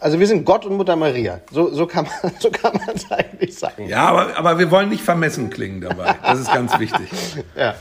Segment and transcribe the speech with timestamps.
[0.00, 1.40] Also wir sind Gott und Mutter Maria.
[1.50, 3.88] So, so kann man so kann man es eigentlich sagen.
[3.88, 6.14] Ja, aber, aber wir wollen nicht vermessen klingen dabei.
[6.22, 7.08] Das ist ganz wichtig.
[7.56, 7.74] ja.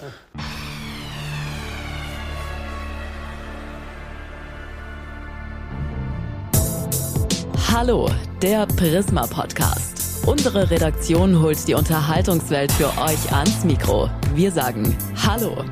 [7.73, 8.09] Hallo,
[8.41, 10.27] der Prisma Podcast.
[10.27, 14.09] Unsere Redaktion holt die Unterhaltungswelt für euch ans Mikro.
[14.35, 15.63] Wir sagen Hallo.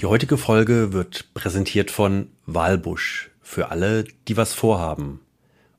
[0.00, 5.20] Die heutige Folge wird präsentiert von Walbusch für alle, die was vorhaben.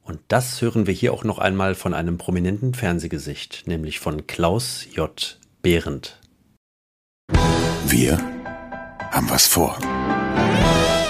[0.04, 4.86] Und das hören wir hier auch noch einmal von einem prominenten Fernsehgesicht, nämlich von Klaus
[4.94, 5.40] J.
[5.64, 6.20] Behrendt.
[7.88, 8.20] Wir
[9.10, 9.80] haben was vor.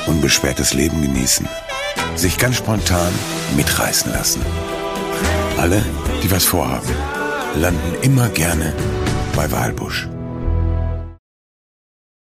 [0.07, 1.49] Unbeschwertes Leben genießen.
[2.15, 3.11] Sich ganz spontan
[3.57, 4.41] mitreißen lassen.
[5.57, 5.83] Alle,
[6.23, 6.87] die was vorhaben,
[7.59, 8.73] landen immer gerne
[9.35, 10.07] bei Walbusch.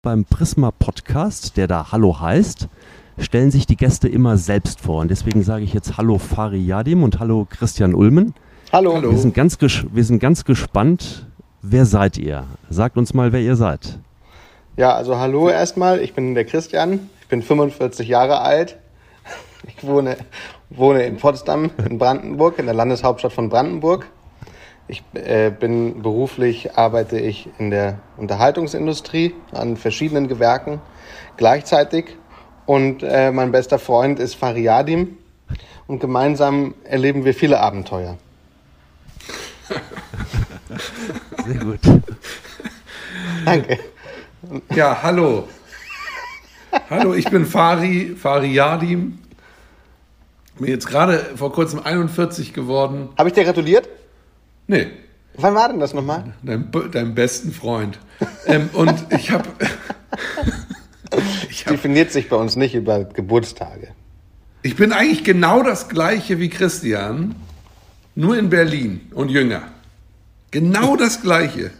[0.05, 2.69] Beim Prisma Podcast, der da Hallo heißt,
[3.17, 5.01] stellen sich die Gäste immer selbst vor.
[5.01, 8.35] Und deswegen sage ich jetzt Hallo Fari Yadim und Hallo Christian Ulmen.
[8.71, 9.01] Hallo.
[9.01, 11.27] Wir, sind ganz wir sind ganz gespannt,
[11.63, 12.45] wer seid ihr?
[12.69, 13.99] Sagt uns mal, wer ihr seid.
[14.77, 16.01] Ja, also hallo erstmal.
[16.01, 17.09] Ich bin der Christian.
[17.23, 18.77] Ich bin 45 Jahre alt.
[19.67, 20.19] Ich wohne,
[20.69, 24.07] wohne in Potsdam, in Brandenburg, in der Landeshauptstadt von Brandenburg.
[24.87, 30.81] Ich äh, bin beruflich, arbeite ich in der Unterhaltungsindustrie an verschiedenen Gewerken
[31.39, 32.17] gleichzeitig.
[32.67, 35.19] Und äh, mein bester Freund ist Fariadim.
[35.87, 38.19] Und gemeinsam erleben wir viele Abenteuer.
[41.47, 41.81] Sehr gut.
[43.45, 43.79] Danke.
[44.75, 45.49] Ja, hallo.
[46.91, 49.19] Hallo, ich bin Fari, Fari Yadim.
[50.59, 53.09] Bin jetzt gerade vor kurzem 41 geworden.
[53.17, 53.89] Habe ich dir gratuliert?
[54.67, 54.89] Nee,
[55.37, 56.35] Wann war denn das nochmal?
[56.43, 57.99] deinem, deinem besten Freund.
[58.47, 59.49] Ähm, und ich habe.
[61.51, 63.89] ich, hab, Definiert sich bei uns nicht über Geburtstage.
[64.63, 67.35] ich bin eigentlich genau das gleiche wie Christian,
[68.15, 69.63] nur in Berlin und jünger.
[70.53, 71.73] Genau das gleiche.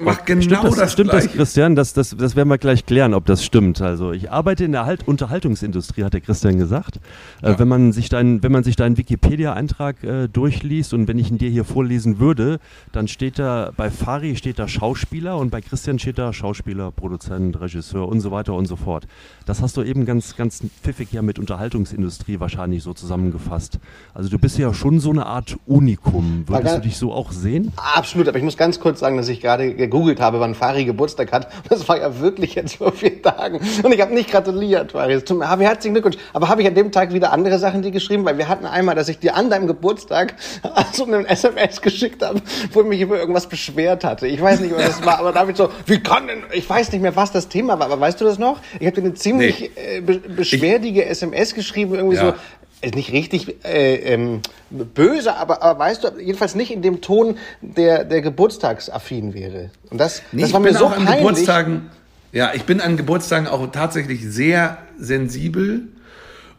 [0.00, 1.36] Mach genau stimmt das, das, stimmt das, gleiche.
[1.38, 1.74] Christian?
[1.74, 3.80] Das, das, das werden wir gleich klären, ob das stimmt.
[3.80, 7.00] Also ich arbeite in der halt Unterhaltungsindustrie, hat der Christian gesagt.
[7.40, 11.30] Äh, wenn, man sich dein, wenn man sich deinen Wikipedia-Eintrag äh, durchliest und wenn ich
[11.30, 12.58] ihn dir hier vorlesen würde,
[12.92, 17.58] dann steht da, bei Fari steht da Schauspieler und bei Christian steht da Schauspieler, Produzent,
[17.60, 19.06] Regisseur und so weiter und so fort.
[19.46, 23.78] Das hast du eben ganz, ganz pfiffig ja mit Unterhaltungsindustrie wahrscheinlich so zusammengefasst.
[24.12, 26.44] Also du bist ja schon so eine Art Unikum.
[26.46, 27.72] Würdest du dich so auch sehen?
[27.76, 31.32] Absolut, aber ich muss ganz kurz sagen, dass ich gerade gegoogelt habe, wann Fari Geburtstag
[31.32, 31.48] hat.
[31.68, 33.60] Das war ja wirklich jetzt vor vier Tagen.
[33.82, 35.14] Und ich habe nicht gratuliert, Fari.
[35.14, 36.16] Es tut mir- herzlichen Glückwunsch.
[36.32, 38.24] Aber habe ich an dem Tag wieder andere Sachen dir geschrieben?
[38.24, 40.34] Weil wir hatten einmal, dass ich dir an deinem Geburtstag
[40.92, 42.40] so einen SMS geschickt habe,
[42.72, 44.26] wo ich mich über irgendwas beschwert hatte.
[44.26, 47.00] Ich weiß nicht, was das war, aber damit so, wie kann denn, ich weiß nicht
[47.02, 48.58] mehr, was das Thema war, aber weißt du das noch?
[48.78, 49.96] Ich habe dir eine ziemlich Nee.
[49.98, 52.30] äh, be beschwerdige SMS geschrieben, irgendwie Ja.
[52.32, 52.34] so,
[52.82, 58.04] nicht richtig äh, ähm, böse, aber, aber weißt du, jedenfalls nicht in dem Ton, der,
[58.04, 59.70] der geburtstagsaffin wäre.
[59.90, 61.18] Und das, Nee, das war mir so auch an peinlich.
[61.18, 61.90] Geburtstagen,
[62.32, 65.88] ja, ich bin an Geburtstagen auch tatsächlich sehr sensibel.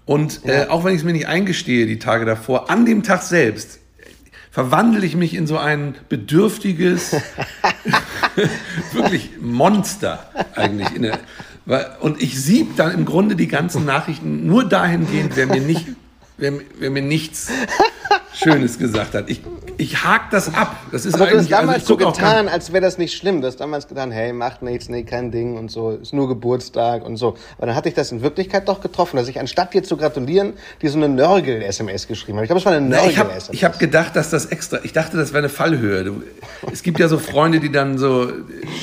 [0.06, 3.24] Und äh, auch wenn ich es mir nicht eingestehe, die Tage davor, an dem Tag
[3.24, 3.80] selbst
[4.52, 7.16] verwandle ich mich in so ein bedürftiges,
[8.92, 10.90] wirklich Monster eigentlich.
[11.00, 11.20] Der,
[12.02, 15.88] und ich sieb dann im Grunde die ganzen Nachrichten nur dahingehend, wer mir nicht,
[16.38, 17.50] wer, wer mir nichts
[18.34, 19.30] Schönes gesagt hat.
[19.30, 19.42] Ich,
[19.78, 20.76] ich hake das ab.
[20.92, 23.42] Das ist Aber du hast also damals ich so getan, als wäre das nicht schlimm.
[23.42, 27.06] Du hast damals getan, hey, macht nichts, nee, kein Ding und so, ist nur Geburtstag
[27.06, 27.36] und so.
[27.58, 30.54] Aber dann hatte ich das in Wirklichkeit doch getroffen, dass ich anstatt dir zu gratulieren,
[30.82, 32.46] dir so eine Nörgel-SMS geschrieben habe.
[32.46, 33.64] Ich glaube, es war eine Na, ich habe Nörgel-SMS.
[33.64, 36.04] hab gedacht, dass das extra, ich dachte, das wäre eine Fallhöhe.
[36.04, 36.24] Du,
[36.72, 38.28] es gibt ja so Freunde, die dann so,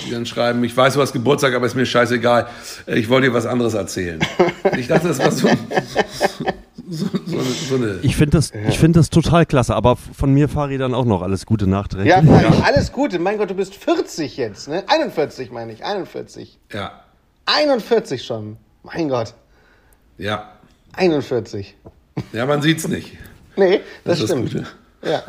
[0.07, 2.49] die dann schreiben, ich weiß, du hast Geburtstag, aber ist mir scheißegal,
[2.87, 4.21] ich wollte dir was anderes erzählen.
[4.77, 5.49] Ich dachte, das war so,
[6.89, 10.33] so, so, eine, so eine Ich finde das, ich find das total klasse, aber von
[10.33, 12.09] mir Fari dann auch noch alles Gute nachträglich.
[12.11, 13.19] ja, Fari, alles Gute.
[13.19, 14.85] Mein Gott, du bist 40 jetzt, ne?
[14.87, 16.59] 41 meine ich, 41.
[16.73, 17.03] ja,
[17.47, 18.57] 41 schon.
[18.83, 19.35] Mein Gott,
[20.17, 20.53] ja,
[20.95, 21.77] 41.
[22.33, 23.17] ja, man sieht's nicht.
[23.57, 24.53] Nee, das, Das ist das stimmt.
[25.03, 25.11] Gute.
[25.11, 25.23] Ja.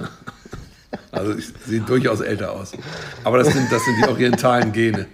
[1.12, 2.72] Also ich sehe durchaus älter aus.
[3.24, 5.08] Aber das sind, das sind die orientalen Gene.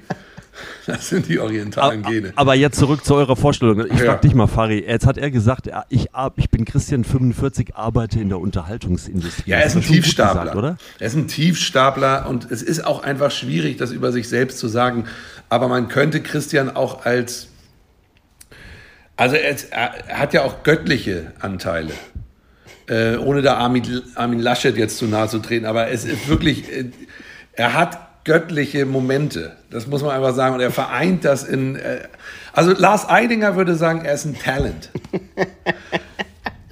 [0.88, 2.34] Das sind die orientalen Gene.
[2.36, 3.86] Aber jetzt zurück zu eurer Vorstellung.
[3.88, 4.06] Ich Ja.
[4.06, 4.86] frag dich mal, Fari.
[4.88, 6.08] Jetzt hat er gesagt, ich,
[6.38, 9.50] ich bin Christian 45, arbeite in der Unterhaltungsindustrie.
[9.50, 10.42] Ja, er ist ein Tiefstapler.
[10.42, 10.78] gesagt, oder?
[11.00, 14.68] Er ist ein Tiefstapler und es ist auch einfach schwierig, das über sich selbst zu
[14.68, 15.06] sagen.
[15.50, 17.48] Aber man könnte Christian auch als,
[19.18, 21.92] also er, er hat ja auch göttliche Anteile.
[22.88, 26.72] Äh, ohne da Armin, Armin Laschet jetzt zu nahe zu treten, aber es ist wirklich,
[26.72, 26.86] äh,
[27.54, 29.56] er hat göttliche Momente.
[29.70, 30.56] Das muss man einfach sagen.
[30.56, 32.00] Und er vereint das in, äh,
[32.52, 34.90] also Lars Eidinger würde sagen, er ist ein Talent.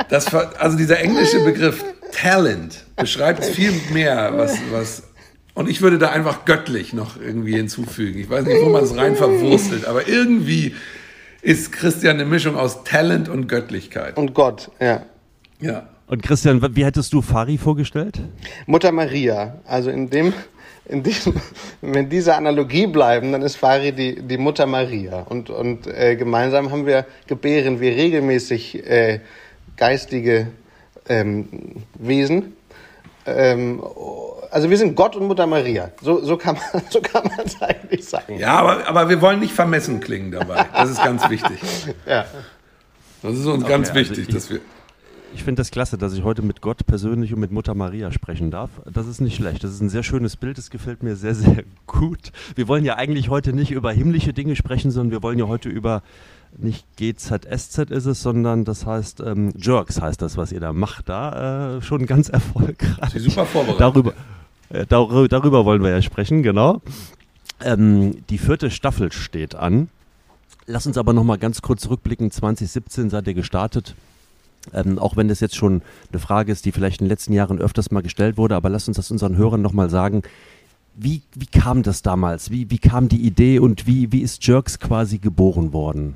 [0.10, 5.04] Das, also dieser englische Begriff Talent beschreibt viel mehr, was, was,
[5.54, 8.20] und ich würde da einfach göttlich noch irgendwie hinzufügen.
[8.20, 10.76] Ich weiß nicht, wo man es rein verwurstelt, aber irgendwie
[11.42, 14.18] ist Christian eine Mischung aus Talent und Göttlichkeit.
[14.18, 15.06] Und Gott, ja.
[15.60, 15.88] Ja.
[16.08, 18.22] Und Christian, wie hättest du Fari vorgestellt?
[18.66, 19.62] Mutter Maria.
[19.66, 20.34] Also in dem,
[20.86, 21.34] in diesem,
[21.82, 25.22] wenn diese Analogie bleiben, dann ist Fari die, die Mutter Maria.
[25.22, 29.20] Und, und äh, gemeinsam haben wir, gebären wir regelmäßig äh,
[29.78, 30.48] geistige
[31.08, 31.48] ähm,
[31.96, 32.54] Wesen.
[33.26, 33.82] Ähm,
[34.52, 35.92] also wir sind Gott und Mutter Maria.
[36.02, 38.38] So, so kann man so kann man es eigentlich sagen.
[38.38, 40.66] Ja, aber, aber wir wollen nicht vermessen klingen dabei.
[40.74, 41.58] Das ist ganz wichtig.
[42.06, 42.26] Ja.
[43.22, 44.60] Das ist uns ganz also wichtig, ich- dass wir.
[45.34, 48.52] Ich finde das klasse, dass ich heute mit Gott persönlich und mit Mutter Maria sprechen
[48.52, 48.70] darf.
[48.92, 49.64] Das ist nicht schlecht.
[49.64, 50.58] Das ist ein sehr schönes Bild.
[50.58, 52.32] Das gefällt mir sehr, sehr gut.
[52.56, 55.70] Wir wollen ja eigentlich heute nicht über himmlische Dinge sprechen, sondern wir wollen ja heute
[55.70, 56.04] über
[56.56, 61.10] nicht GZSZ ist es, sondern das heißt ähm, Jerks heißt das, was ihr da macht.
[61.10, 63.10] Da äh, schon ganz erfolgreich.
[63.12, 63.82] Sie super vorbereitet.
[63.82, 64.14] Darüber,
[64.70, 66.82] äh, darüber, darüber wollen wir ja sprechen, genau.
[67.60, 69.90] Ähm, die vierte Staffel steht an.
[70.68, 72.30] Lass uns aber noch mal ganz kurz zurückblicken.
[72.30, 73.96] 2017 seid ihr gestartet.
[74.74, 75.82] Ähm, auch wenn das jetzt schon
[76.12, 78.88] eine Frage ist, die vielleicht in den letzten Jahren öfters mal gestellt wurde, aber lass
[78.88, 80.24] uns das unseren Hörern nochmal sagen.
[80.96, 82.52] Wie, wie kam das damals?
[82.52, 86.16] Wie, wie kam die Idee und wie, wie ist Jerks quasi geboren worden?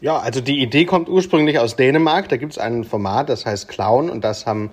[0.00, 2.28] Ja, also die Idee kommt ursprünglich aus Dänemark.
[2.28, 4.70] Da gibt es ein Format, das heißt Clown und das haben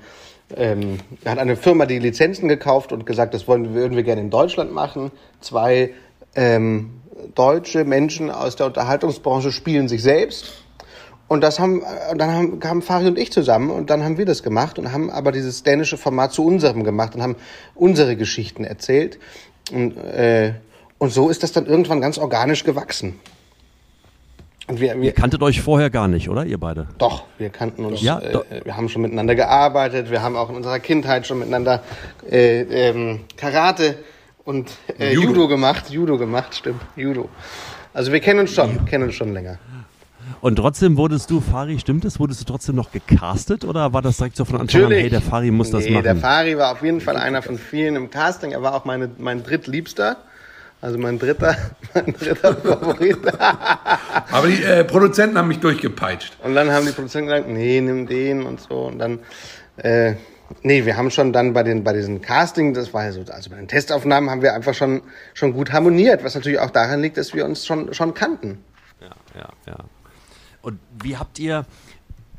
[0.55, 4.29] ähm, hat eine Firma die Lizenzen gekauft und gesagt, das wollen, würden wir gerne in
[4.29, 5.11] Deutschland machen.
[5.41, 5.93] Zwei
[6.35, 7.01] ähm,
[7.35, 10.62] deutsche Menschen aus der Unterhaltungsbranche spielen sich selbst.
[11.33, 11.81] Und das haben,
[12.15, 15.09] dann haben, kamen Fari und ich zusammen und dann haben wir das gemacht und haben
[15.09, 17.35] aber dieses dänische Format zu unserem gemacht und haben
[17.73, 19.17] unsere Geschichten erzählt.
[19.71, 20.53] Und, äh,
[20.99, 23.19] und so ist das dann irgendwann ganz organisch gewachsen.
[24.67, 26.45] Und wir, wir, Ihr kanntet euch vorher gar nicht, oder?
[26.45, 26.87] Ihr beide?
[26.99, 28.03] doch, wir kannten uns.
[28.03, 30.11] Ja, äh, wir haben schon miteinander gearbeitet.
[30.11, 31.81] Wir haben auch in unserer Kindheit schon miteinander
[32.29, 33.95] äh, ähm, Karate
[34.45, 34.69] und
[34.99, 35.29] äh, Judo.
[35.29, 35.47] Judo.
[35.47, 35.89] gemacht.
[35.89, 36.81] Judo gemacht, stimmt.
[36.95, 37.27] Judo.
[37.91, 39.57] Also wir kennen uns schon, kennen uns schon länger.
[40.41, 42.19] Und trotzdem wurdest du, Fari, stimmt es?
[42.19, 45.21] Wurdest du trotzdem noch gecastet oder war das direkt so von Anfang an, hey, der
[45.21, 46.03] Fari muss das nee, machen?
[46.03, 48.51] der Fari war auf jeden Fall einer von vielen im Casting.
[48.51, 50.17] Er war auch meine, mein drittliebster.
[50.83, 51.55] Also mein dritter,
[51.93, 53.19] mein dritter Favorit.
[54.31, 56.37] Aber die äh, Produzenten haben mich durchgepeitscht.
[56.43, 58.87] Und dann haben die Produzenten gesagt, nee, nimm den und so.
[58.87, 59.19] Und dann,
[59.77, 60.15] äh,
[60.61, 63.49] nee, wir haben schon dann bei den bei diesen Casting, das war ja so, also
[63.49, 65.03] bei den Testaufnahmen haben wir einfach schon
[65.33, 68.61] schon gut harmoniert, was natürlich auch daran liegt, dass wir uns schon schon kannten.
[68.99, 69.77] Ja, ja, ja.
[70.63, 71.65] Und wie habt ihr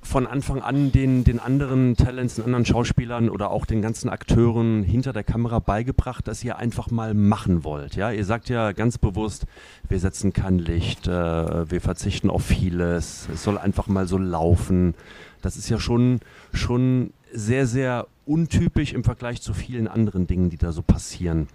[0.00, 4.82] von Anfang an den, den anderen Talents, den anderen Schauspielern oder auch den ganzen Akteuren
[4.82, 7.96] hinter der Kamera beigebracht, dass ihr einfach mal machen wollt?
[7.96, 9.44] Ja, ihr sagt ja ganz bewusst,
[9.88, 14.94] wir setzen kein Licht, äh, wir verzichten auf vieles, es soll einfach mal so laufen.
[15.42, 16.20] Das ist ja schon,
[16.54, 21.48] schon sehr, sehr untypisch im Vergleich zu vielen anderen Dingen, die da so passieren.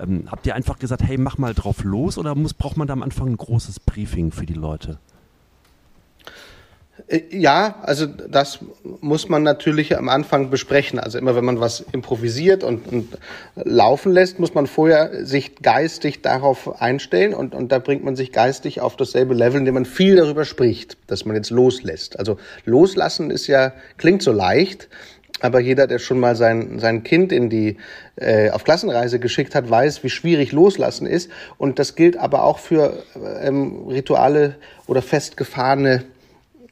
[0.00, 2.92] Ähm, habt ihr einfach gesagt, hey, mach mal drauf los oder muss, braucht man da
[2.92, 5.00] am Anfang ein großes Briefing für die Leute?
[7.08, 8.60] Äh, Ja, also das
[9.00, 10.98] muss man natürlich am Anfang besprechen.
[10.98, 13.18] Also immer wenn man was improvisiert und, und
[13.56, 18.32] laufen lässt, muss man vorher sich geistig darauf einstellen und, und da bringt man sich
[18.32, 22.18] geistig auf dasselbe Level, indem man viel darüber spricht, dass man jetzt loslässt.
[22.18, 24.88] Also loslassen ist ja, klingt so leicht,
[25.40, 27.76] aber jeder, der schon mal sein, sein Kind in die,
[28.16, 31.30] äh, auf Klassenreise geschickt hat, weiß, wie schwierig loslassen ist.
[31.58, 33.02] Und das gilt aber auch für
[33.42, 34.54] ähm, Rituale
[34.86, 36.04] oder festgefahrene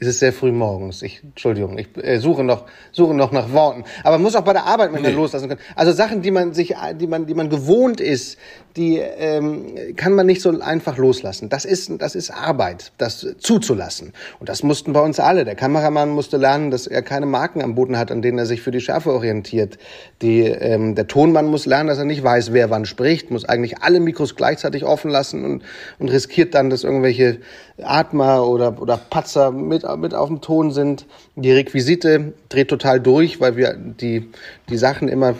[0.00, 1.02] es ist sehr früh morgens.
[1.02, 3.84] Ich, Entschuldigung, ich äh, suche noch, suche noch nach Worten.
[4.04, 5.60] Aber man muss auch bei der Arbeit manchmal loslassen können.
[5.74, 8.38] Also Sachen, die man sich, die man, die man gewohnt ist,
[8.76, 11.48] die ähm, kann man nicht so einfach loslassen.
[11.48, 14.12] Das ist, das ist Arbeit, das zuzulassen.
[14.38, 15.44] Und das mussten bei uns alle.
[15.44, 18.62] Der Kameramann musste lernen, dass er keine Marken am Boden hat, an denen er sich
[18.62, 19.78] für die Schärfe orientiert.
[20.22, 23.78] Die, ähm, der Tonmann muss lernen, dass er nicht weiß, wer wann spricht, muss eigentlich
[23.82, 25.62] alle Mikros gleichzeitig offen lassen und,
[25.98, 27.38] und riskiert dann, dass irgendwelche
[27.82, 31.06] Atmer oder, oder Patzer mit mit auf dem Ton sind.
[31.36, 34.30] Die Requisite dreht total durch, weil wir die,
[34.68, 35.34] die Sachen immer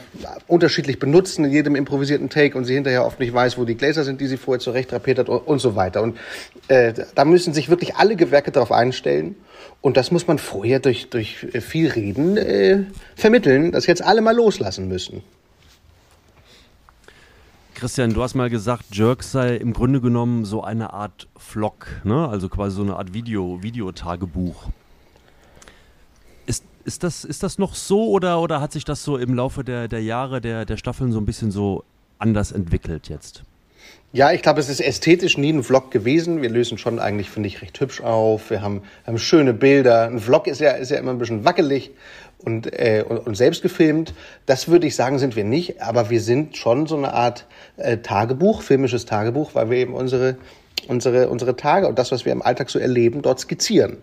[0.47, 4.05] unterschiedlich benutzen in jedem improvisierten Take und sie hinterher oft nicht weiß, wo die Gläser
[4.05, 6.02] sind, die sie vorher zurecht hat und, und so weiter.
[6.02, 6.19] Und
[6.69, 9.37] äh, da müssen sich wirklich alle Gewerke darauf einstellen.
[9.81, 14.35] Und das muss man vorher durch, durch viel Reden äh, vermitteln, dass jetzt alle mal
[14.35, 15.23] loslassen müssen.
[17.79, 22.29] Christian, du hast mal gesagt, Jerks sei im Grunde genommen so eine Art Vlog, ne?
[22.29, 24.65] also quasi so eine Art Video, Videotagebuch.
[26.47, 29.63] Ist, ist, das, ist das noch so oder, oder hat sich das so im Laufe
[29.63, 31.85] der, der Jahre, der, der Staffeln so ein bisschen so
[32.19, 33.45] anders entwickelt jetzt?
[34.11, 36.41] Ja, ich glaube, es ist ästhetisch nie ein Vlog gewesen.
[36.41, 38.49] Wir lösen schon eigentlich, finde ich, recht hübsch auf.
[38.49, 40.05] Wir haben, haben schöne Bilder.
[40.05, 41.91] Ein Vlog ist ja, ist ja immer ein bisschen wackelig
[42.38, 44.15] und, äh, und, und selbst gefilmt.
[44.47, 47.47] Das würde ich sagen, sind wir nicht, aber wir sind schon so eine Art
[47.77, 50.37] äh, Tagebuch, filmisches Tagebuch, weil wir eben unsere,
[50.87, 53.99] unsere, unsere Tage und das, was wir im Alltag so erleben, dort skizzieren.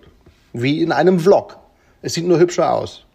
[0.53, 1.57] Wie in einem Vlog.
[2.03, 3.05] Es sieht nur hübscher aus.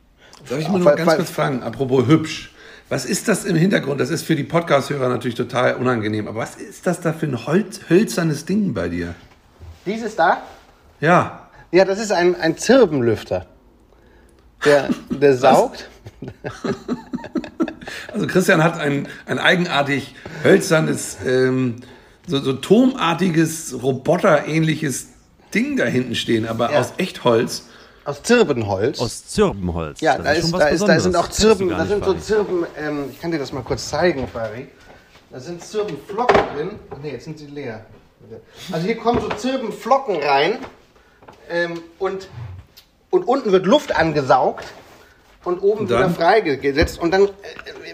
[0.49, 2.50] Darf ich mal nur ganz kurz fragen, apropos hübsch.
[2.91, 4.01] Was ist das im Hintergrund?
[4.01, 6.27] Das ist für die Podcast-Hörer natürlich total unangenehm.
[6.27, 9.15] Aber was ist das da für ein Holz, hölzernes Ding bei dir?
[9.87, 10.43] Dieses da?
[11.01, 11.49] Ja.
[11.71, 13.47] Ja, das ist ein, ein Zirbenlüfter.
[14.65, 15.89] Der, der saugt.
[18.13, 21.77] Also Christian hat ein, ein eigenartig hölzernes, ähm,
[22.27, 25.09] so, so turmartiges, roboterähnliches
[25.55, 26.81] Ding da hinten stehen, aber Ja.
[26.81, 27.65] aus Echtholz.
[28.05, 29.01] Aus Zirbenholz.
[29.01, 30.01] Aus Zirbenholz.
[30.01, 32.15] ja, da, ist, da, ist, da sind auch Zirben, da sind so.
[32.15, 34.69] Zirben, ähm, ich kann dir das mal kurz zeigen, Fari.
[35.31, 36.71] Da sind Zirbenflocken drin.
[36.91, 37.85] Ach nee, jetzt sind sie leer.
[38.73, 40.59] Also hier kommen so Zirbenflocken rein
[41.49, 42.29] ähm, und,
[43.11, 44.65] und unten wird Luft angesaugt
[45.45, 47.29] und oben Und wieder freigesetzt und dann äh,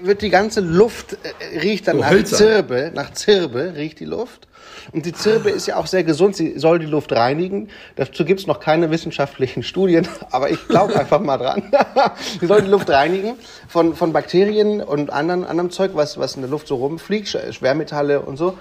[0.02, 1.16] wird die ganze Luft,
[1.52, 2.38] äh, riecht dann So nach hölzern.
[2.38, 4.48] Zirbe, nach Zirbe riecht die Luft.
[4.92, 7.68] Und die Zirbe ist ja auch sehr gesund, sie soll die Luft reinigen.
[7.96, 11.62] Dazu gibt es noch keine wissenschaftlichen Studien, aber ich glaube einfach mal dran.
[12.40, 13.34] sie soll die Luft reinigen
[13.68, 17.52] von, von Bakterien und anderen, anderem Zeug, was, was in der Luft so rumfliegt, Sch-
[17.52, 18.56] Schwermetalle und so.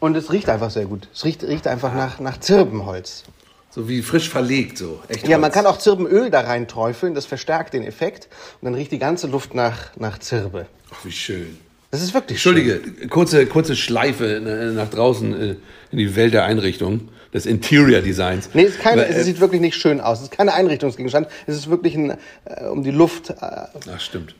[0.00, 1.08] Und es riecht einfach sehr gut.
[1.14, 3.24] Es riecht, riecht einfach nach, nach Zirbenholz.
[3.70, 5.00] So wie frisch verlegt, so.
[5.08, 5.30] Echtholz.
[5.30, 8.28] Ja, man kann auch Zirbenöl da rein träufeln, das verstärkt den Effekt.
[8.60, 10.66] Und dann riecht die ganze Luft nach, nach Zirbe.
[10.92, 11.58] Ach, wie schön.
[11.92, 12.56] Das ist wirklich schön.
[12.56, 15.56] Entschuldige, kurze, kurze Schleife äh, nach draußen äh,
[15.92, 18.50] in die Welt der Einrichtung, des Interior Designs.
[18.54, 20.18] Nee, es, ist keine, Aber, äh, es sieht wirklich nicht schön aus.
[20.18, 21.28] Es ist kein Einrichtungsgegenstand.
[21.46, 24.34] Es ist wirklich ein, äh, um die Luft äh, Ach, stimmt.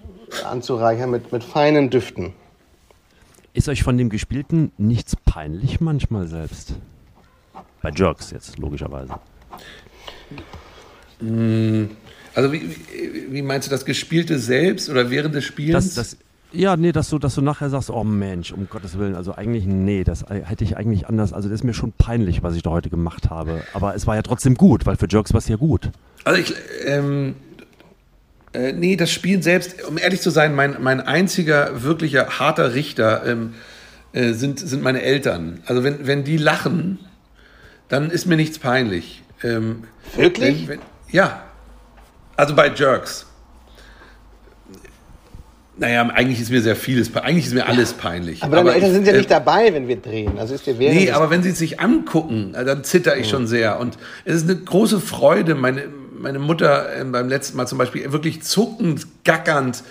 [0.45, 2.33] anzureichern mit, mit feinen Düften.
[3.53, 6.75] Ist euch von dem Gespielten nichts peinlich manchmal selbst?
[7.83, 9.15] Bei Jerks jetzt, logischerweise.
[12.35, 12.77] Also wie,
[13.31, 15.95] wie, meinst du das Gespielte selbst oder während des Spielens?
[15.95, 16.17] Das, das,
[16.53, 19.67] ja, nee, dass du, dass du nachher sagst, oh Mensch, um Gottes Willen, also eigentlich,
[19.67, 22.71] nee, das hätte ich eigentlich anders, also das ist mir schon peinlich, was ich da
[22.71, 23.63] heute gemacht habe.
[23.73, 25.91] Aber es war ja trotzdem gut, weil für Jerks war es ja gut.
[26.25, 26.55] Also ich,
[26.87, 27.35] ähm,
[28.53, 33.25] äh, nee, das Spiel selbst, um ehrlich zu sein, mein, mein einziger wirklicher harter Richter
[33.27, 33.55] ähm,
[34.13, 35.61] äh, sind, sind meine Eltern.
[35.67, 36.99] Also wenn, wenn die lachen,
[37.91, 39.23] dann ist mir nichts peinlich.
[39.43, 39.85] Ähm,
[40.17, 40.67] Wirklich?
[40.67, 41.43] Wenn, wenn, ja.
[42.37, 43.27] Also bei Jerks.
[45.77, 48.43] Naja, eigentlich ist mir sehr vieles, eigentlich ist mir alles peinlich.
[48.43, 50.39] Aber deine Eltern ich, sind ja äh, nicht dabei, wenn wir drehen.
[50.39, 53.47] Also ist dir Nee, aber wenn sie es sich angucken, äh, dann zitter ich schon
[53.47, 53.81] sehr.
[53.81, 55.85] Und es ist eine große Freude, meine,
[56.17, 59.83] meine Mutter äh, beim letzten Mal zum Beispiel wirklich zuckend, gackernd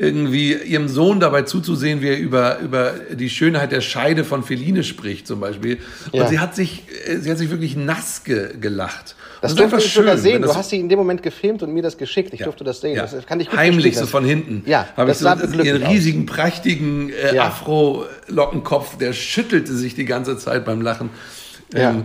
[0.00, 4.84] irgendwie ihrem Sohn dabei zuzusehen, wie er über, über die Schönheit der Scheide von Feline
[4.84, 5.78] spricht zum Beispiel.
[6.12, 6.28] Und Ja.
[6.28, 9.16] sie hat sich, äh, sie hat sich wirklich nass ge, gelacht.
[9.40, 10.34] das Und durfte ist ich sogar schön, sehen.
[10.34, 12.32] wenn Du das- hast sie in dem Moment gefilmt und mir das geschickt.
[12.32, 12.94] Ich durfte das sehen.
[12.94, 13.06] ja.
[13.06, 14.62] Das kann ich gut Heimlich, so von hinten.
[14.66, 15.90] Ja, Habe ich das so ihren glücklich aus.
[15.92, 17.46] riesigen, prächtigen äh, Ja.
[17.48, 21.10] Afro-Lockenkopf, der schüttelte sich die ganze Zeit beim Lachen.
[21.74, 21.90] Ja.
[21.90, 22.04] Ähm,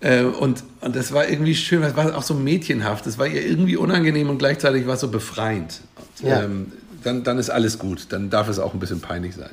[0.00, 3.06] äh, und, und das war irgendwie schön, das war auch so mädchenhaft.
[3.06, 5.80] Das war ihr irgendwie unangenehm und gleichzeitig war es so befreiend.
[6.22, 6.42] Und, Ja.
[6.42, 8.06] ähm, dann, dann ist alles gut.
[8.10, 9.50] Dann darf es auch ein bisschen peinlich sein.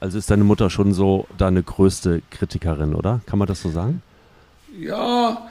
[0.00, 3.20] Also ist deine Mutter schon so deine größte Kritikerin, oder?
[3.26, 4.02] Kann man das so sagen?
[4.76, 5.46] Ja,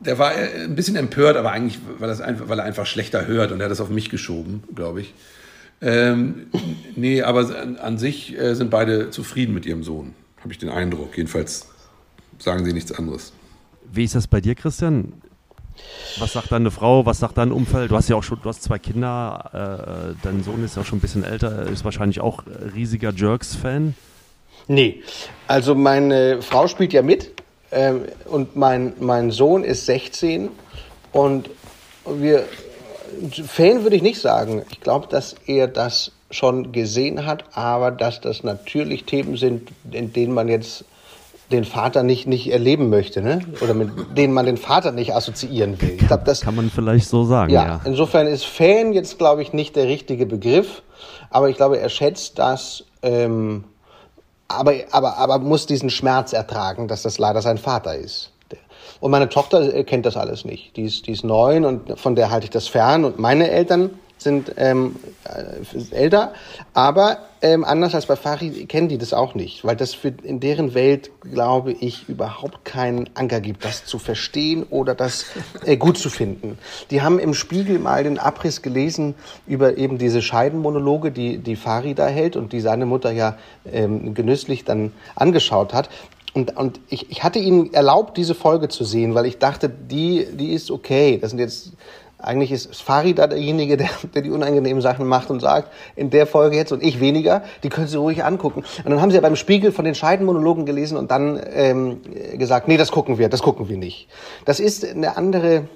[0.00, 3.26] der war äh, ein bisschen empört, aber eigentlich, weil, das einfach, weil er einfach schlechter
[3.26, 5.14] hört und er hat das auf mich geschoben, glaube ich.
[5.82, 6.46] Ähm,
[6.94, 10.70] nee, aber an, an sich äh, sind beide zufrieden mit ihrem Sohn, habe ich den
[10.70, 11.16] Eindruck.
[11.16, 11.68] Jedenfalls
[12.38, 13.32] sagen sie nichts anderes.
[13.92, 15.12] Wie ist das bei dir, Christian?
[16.18, 17.06] Was sagt deine Frau?
[17.06, 17.90] Was sagt dein Umfeld?
[17.90, 20.12] Du hast ja auch schon, du hast zwei Kinder.
[20.12, 22.42] Äh, dein Sohn ist ja schon ein bisschen älter, ist wahrscheinlich auch
[22.74, 23.94] riesiger Jerks-Fan.
[24.68, 25.02] Nee,
[25.46, 27.32] also meine Frau spielt ja mit
[27.70, 30.48] ähm, und mein, mein Sohn ist 16
[31.12, 31.50] und
[32.06, 32.44] wir
[33.46, 34.62] Fan würde ich nicht sagen.
[34.70, 40.12] Ich glaube, dass er das schon gesehen hat, aber dass das natürlich Themen sind, in
[40.12, 40.84] denen man jetzt
[41.50, 43.40] den Vater nicht, nicht erleben möchte, ne?
[43.60, 45.96] Oder mit denen man den Vater nicht assoziieren will.
[46.00, 47.52] Ich glaube, das kann man vielleicht so sagen.
[47.52, 47.80] Ja, ja.
[47.84, 50.82] insofern ist Fan jetzt, glaube ich, nicht der richtige Begriff,
[51.30, 53.64] aber ich glaube, er schätzt das, ähm,
[54.48, 58.32] aber, aber, aber muss diesen Schmerz ertragen, dass das leider sein Vater ist.
[59.00, 60.76] Und meine Tochter kennt das alles nicht.
[60.76, 63.04] Die ist, die ist neun und von der halte ich das fern.
[63.04, 66.32] Und meine Eltern sind ähm, äh, älter,
[66.72, 70.40] aber ähm, anders als bei Farid kennen die das auch nicht, weil das für in
[70.40, 75.26] deren Welt, glaube ich, überhaupt keinen Anker gibt, das zu verstehen oder das
[75.64, 76.58] äh, gut zu finden.
[76.90, 79.14] Die haben im Spiegel mal den Abriss gelesen
[79.46, 83.36] über eben diese Scheidenmonologe, die die Farid da hält und die seine Mutter ja
[83.70, 85.90] ähm, genüsslich dann angeschaut hat.
[86.32, 90.26] Und, und ich, ich hatte ihnen erlaubt, diese Folge zu sehen, weil ich dachte, die,
[90.32, 91.18] die ist okay.
[91.18, 91.72] Das sind jetzt
[92.18, 96.56] eigentlich ist Farida derjenige, der, der die unangenehmen Sachen macht und sagt, in der Folge
[96.56, 98.64] jetzt und ich weniger, die können Sie ruhig angucken.
[98.84, 102.00] Und dann haben Sie ja beim Spiegel von den Scheidenmonologen gelesen und dann ähm,
[102.38, 104.08] gesagt, nee, das gucken wir, das gucken wir nicht.
[104.46, 105.68] Das ist eine andere,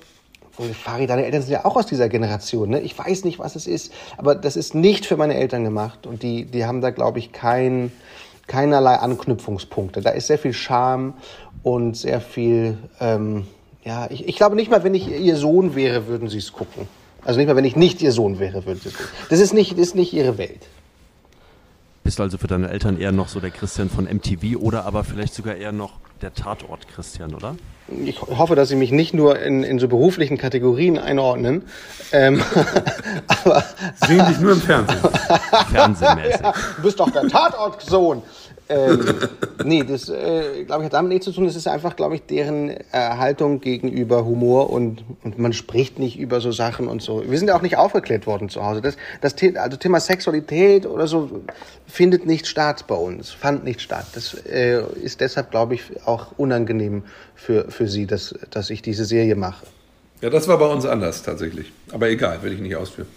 [0.72, 2.80] Fari, deine Eltern sind ja auch aus dieser Generation, ne?
[2.80, 6.22] Ich weiß nicht, was es ist, aber das ist nicht für meine Eltern gemacht und
[6.22, 7.92] die, die haben da, glaube ich, kein,
[8.46, 10.00] keinerlei Anknüpfungspunkte.
[10.00, 11.14] Da ist sehr viel Scham
[11.62, 12.78] und sehr viel...
[12.98, 13.46] Ähm,
[13.84, 16.88] ja, ich, ich glaube nicht mal, wenn ich ihr Sohn wäre, würden sie es gucken.
[17.24, 19.10] Also nicht mal, wenn ich nicht ihr Sohn wäre, würden sie es gucken.
[19.28, 20.66] Das ist nicht, das ist nicht ihre Welt.
[22.02, 25.04] Bist du also für deine Eltern eher noch so der Christian von MTV oder aber
[25.04, 27.56] vielleicht sogar eher noch der Tatort Christian, oder?
[28.04, 31.62] Ich hoffe, dass sie mich nicht nur in, in so beruflichen Kategorien einordnen.
[32.12, 32.42] Ähm,
[33.44, 33.64] aber
[34.06, 34.98] Sehen dich nur im Fernsehen.
[35.72, 36.40] Fernsehmäßig.
[36.42, 38.22] Ja, du bist doch der Tatortsohn.
[38.70, 39.04] Ähm,
[39.64, 41.44] nee, das, äh, glaube ich, hat damit nichts zu tun.
[41.44, 46.18] Das ist einfach, glaube ich, deren äh, Haltung gegenüber Humor und, und man spricht nicht
[46.18, 47.28] über so Sachen und so.
[47.28, 48.80] Wir sind ja auch nicht aufgeklärt worden zu Hause.
[48.80, 51.42] Das, das also Thema Sexualität oder so
[51.86, 54.06] findet nicht statt bei uns, fand nicht statt.
[54.14, 57.02] Das äh, ist deshalb, glaube ich, auch unangenehm
[57.34, 59.66] für, für sie, dass, dass ich diese Serie mache.
[60.20, 61.72] Ja, das war bei uns anders tatsächlich.
[61.90, 63.08] Aber egal, will ich nicht ausführen.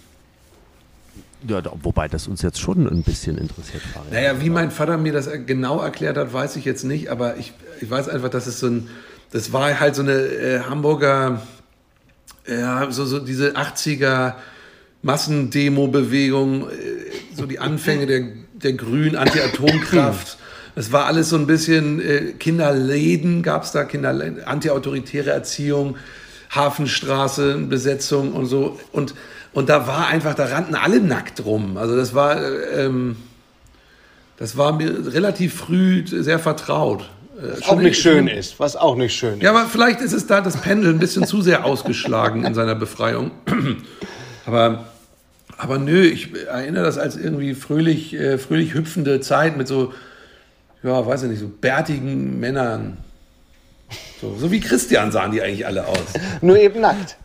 [1.46, 3.82] Ja, wobei das uns jetzt schon ein bisschen interessiert.
[3.82, 4.12] Farid.
[4.12, 7.52] Naja, wie mein Vater mir das genau erklärt hat, weiß ich jetzt nicht, aber ich,
[7.80, 8.88] ich weiß einfach, dass es so ein,
[9.30, 11.42] das war halt so eine äh, Hamburger,
[12.46, 14.34] ja, so, so diese 80er
[15.02, 16.72] Massendemo-Bewegung, äh,
[17.34, 18.22] so die Anfänge der,
[18.54, 20.38] der grünen Anti-Atomkraft.
[20.76, 25.96] Es war alles so ein bisschen äh, Kinderläden, gab es da, Kinder, anti-autoritäre Erziehung,
[26.50, 28.78] Hafenstraße, Besetzung und so.
[28.92, 29.14] Und
[29.54, 31.76] und da war einfach, da rannten alle nackt rum.
[31.76, 32.38] Also das war,
[32.72, 33.16] ähm,
[34.36, 37.08] das war mir relativ früh sehr vertraut.
[37.38, 39.42] Äh, was auch nicht schön ist, was auch nicht schön ist.
[39.42, 42.74] Ja, aber vielleicht ist es da das Pendel ein bisschen zu sehr ausgeschlagen in seiner
[42.74, 43.30] Befreiung.
[44.46, 44.86] aber,
[45.56, 49.92] aber nö, ich erinnere das als irgendwie fröhlich, äh, fröhlich hüpfende Zeit mit so,
[50.82, 52.96] ja, weiß ich nicht, so bärtigen Männern.
[54.20, 55.98] So, so wie Christian sahen die eigentlich alle aus.
[56.40, 57.16] Nur eben nackt.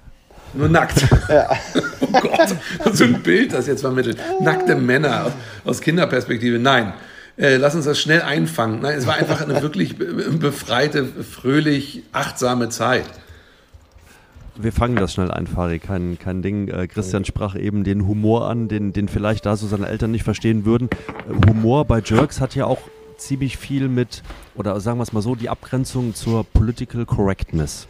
[0.53, 1.05] Nur nackt.
[1.29, 1.49] Ja.
[2.01, 2.55] oh Gott,
[2.93, 4.17] so ein Bild, das jetzt vermittelt.
[4.41, 5.31] Nackte Männer
[5.63, 6.59] aus, Kinderperspektive.
[6.59, 6.93] Nein,
[7.38, 8.81] äh, lass uns das schnell einfangen.
[8.81, 13.05] Nein, es war einfach eine wirklich befreite, fröhlich, achtsame Zeit.
[14.62, 16.67] Wir fangen das schnell ein, Fari, kein, kein Ding.
[16.67, 20.23] Äh, Christian sprach eben den Humor an, den, den vielleicht da so seine Eltern nicht
[20.23, 20.89] verstehen würden.
[21.29, 22.81] Äh, Humor bei Jerks hat ja auch
[23.15, 24.21] ziemlich viel mit,
[24.55, 27.88] oder sagen wir es mal so, die Abgrenzung zur Political Correctness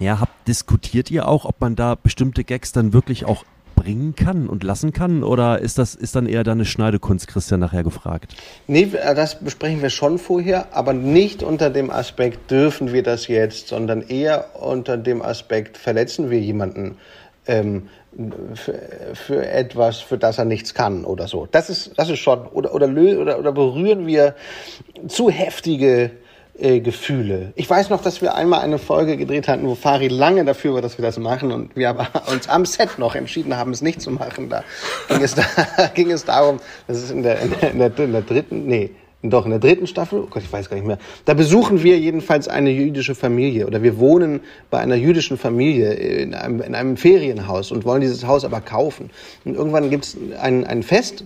[0.00, 3.44] ja, habt, diskutiert ihr auch, ob man da bestimmte Gags dann wirklich auch
[3.76, 5.22] bringen kann und lassen kann?
[5.22, 8.34] Oder ist das ist dann eher deine Schneidekunst, Christian, nachher gefragt?
[8.66, 13.28] Nee, äh, das besprechen wir schon vorher, aber nicht unter dem Aspekt, dürfen wir das
[13.28, 16.96] jetzt, sondern eher unter dem Aspekt, verletzen wir jemanden
[17.46, 17.88] ähm,
[18.54, 18.78] für,
[19.14, 21.46] für, etwas, für das er nichts kann oder so.
[21.50, 24.34] Das ist, das ist schon, oder, oder, oder, oder berühren wir
[25.08, 26.10] zu heftige
[26.60, 27.52] äh, Gefühle.
[27.56, 30.82] Ich weiß noch, dass wir einmal eine Folge gedreht hatten, wo Fari lange dafür war,
[30.82, 34.00] dass wir das machen und wir aber uns am Set noch entschieden haben, es nicht
[34.00, 34.48] zu machen.
[34.48, 34.64] Da
[35.08, 35.34] ging es,
[35.76, 38.66] da, ging es darum, das ist in der, in der, in der, in der dritten,
[38.66, 38.90] nee,
[39.22, 40.98] doch in der dritten Staffel, oh Gott, ich weiß gar nicht mehr.
[41.26, 46.34] Da besuchen wir jedenfalls eine jüdische Familie oder wir wohnen bei einer jüdischen Familie in
[46.34, 49.10] einem, in einem Ferienhaus und wollen dieses Haus aber kaufen.
[49.44, 51.24] Und irgendwann gibt es ein, ein Fest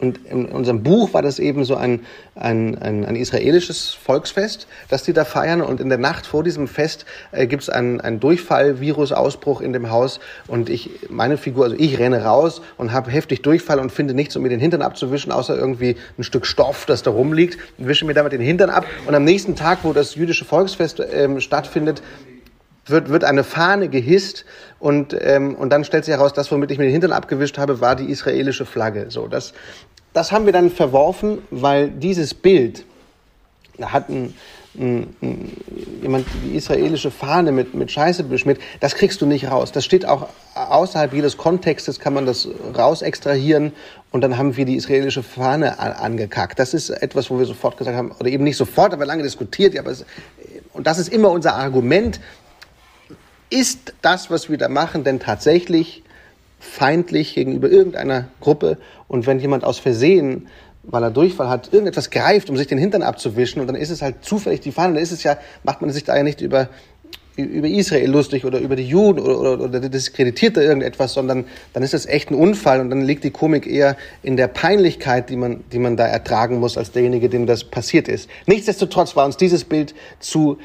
[0.00, 2.00] Und in unserem Buch war das eben so ein,
[2.34, 5.60] ein, ein, ein israelisches Volksfest, das die da feiern.
[5.60, 9.90] Und in der Nacht vor diesem Fest äh, gibt es einen, einen Durchfall-Virusausbruch in dem
[9.90, 10.20] Haus.
[10.46, 14.36] Und ich, meine Figur, also ich renne raus und habe heftig Durchfall und finde nichts,
[14.36, 17.58] um mir den Hintern abzuwischen, außer irgendwie ein Stück Stoff, das da rumliegt.
[17.76, 18.86] Und wische mir damit den Hintern ab.
[19.06, 22.02] Und am nächsten Tag, wo das jüdische Volksfest ähm, stattfindet,
[22.86, 24.44] wird, wird eine Fahne gehisst
[24.78, 27.80] und, ähm, und dann stellt sich heraus, das, womit ich mir den Hintern abgewischt habe,
[27.80, 29.06] war die israelische Flagge.
[29.10, 29.52] So, das,
[30.12, 32.84] das haben wir dann verworfen, weil dieses Bild,
[33.78, 34.34] da hat ein,
[34.78, 35.56] ein, ein,
[36.02, 39.72] jemand die israelische Fahne mit, mit Scheiße beschmiert, das kriegst du nicht raus.
[39.72, 43.72] Das steht auch außerhalb jedes Kontextes, kann man das raus extrahieren
[44.10, 46.58] und dann haben wir die israelische Fahne angekackt.
[46.58, 49.78] Das ist etwas, wo wir sofort gesagt haben, oder eben nicht sofort, aber lange diskutiert,
[49.78, 50.04] aber es,
[50.72, 52.20] und das ist immer unser Argument,
[53.50, 56.02] ist das, was wir da machen, denn tatsächlich
[56.58, 58.78] feindlich gegenüber irgendeiner Gruppe?
[59.08, 60.48] Und wenn jemand aus Versehen,
[60.82, 64.02] weil er Durchfall hat, irgendetwas greift, um sich den Hintern abzuwischen, und dann ist es
[64.02, 66.68] halt zufällig die Fahne, dann ist es ja, macht man sich da ja nicht über
[67.36, 71.82] über Israel lustig oder über die Juden oder, oder, oder diskreditiert da irgendetwas, sondern dann
[71.82, 75.36] ist es echt ein Unfall und dann liegt die Komik eher in der Peinlichkeit, die
[75.36, 78.28] man, die man da ertragen muss als derjenige, dem das passiert ist.
[78.46, 80.58] Nichtsdestotrotz war uns dieses Bild zu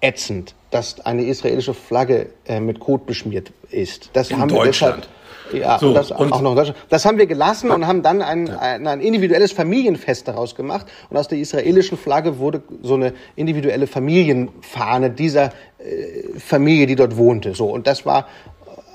[0.00, 4.10] ätzend, dass eine israelische Flagge äh, mit Kot beschmiert ist.
[4.12, 5.08] Das in haben Deutschland.
[5.50, 6.78] wir deshalb, ja, so, das auch noch in Deutschland.
[6.88, 10.86] Das haben wir gelassen und haben dann ein, ein, ein individuelles Familienfest daraus gemacht.
[11.10, 15.46] Und aus der israelischen Flagge wurde so eine individuelle Familienfahne dieser
[15.78, 17.54] äh, Familie, die dort wohnte.
[17.54, 18.26] So und das war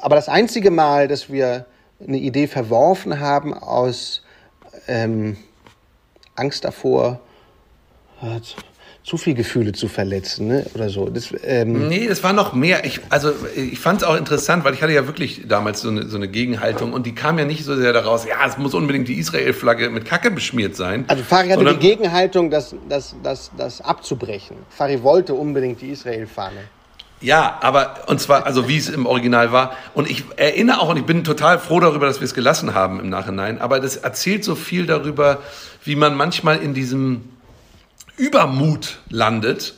[0.02, 1.66] aber das einzige Mal, dass wir
[2.00, 4.22] eine Idee verworfen haben aus
[4.88, 5.38] ähm,
[6.36, 7.20] Angst davor.
[8.22, 8.40] Äh,
[9.06, 10.66] zu viel Gefühle zu verletzen, ne?
[10.74, 11.08] oder so.
[11.10, 12.86] Das, ähm nee, das war noch mehr.
[12.86, 16.08] Ich, also ich fand es auch interessant, weil ich hatte ja wirklich damals so eine,
[16.08, 19.08] so eine Gegenhaltung und die kam ja nicht so sehr daraus, ja, es muss unbedingt
[19.08, 21.06] die Israel-Flagge mit Kacke beschmiert sein.
[21.08, 24.58] Also Fari hatte die Gegenhaltung, das, das, das, das abzubrechen.
[24.70, 26.62] Fari wollte unbedingt die Israel-Fahne.
[27.22, 29.78] Ja, aber und zwar, also wie es im Original war.
[29.94, 33.00] Und ich erinnere auch, und ich bin total froh darüber, dass wir es gelassen haben
[33.00, 35.44] im Nachhinein, aber das erzählt so viel darüber,
[35.84, 37.35] wie man manchmal in diesem
[38.18, 39.76] Übermut landet,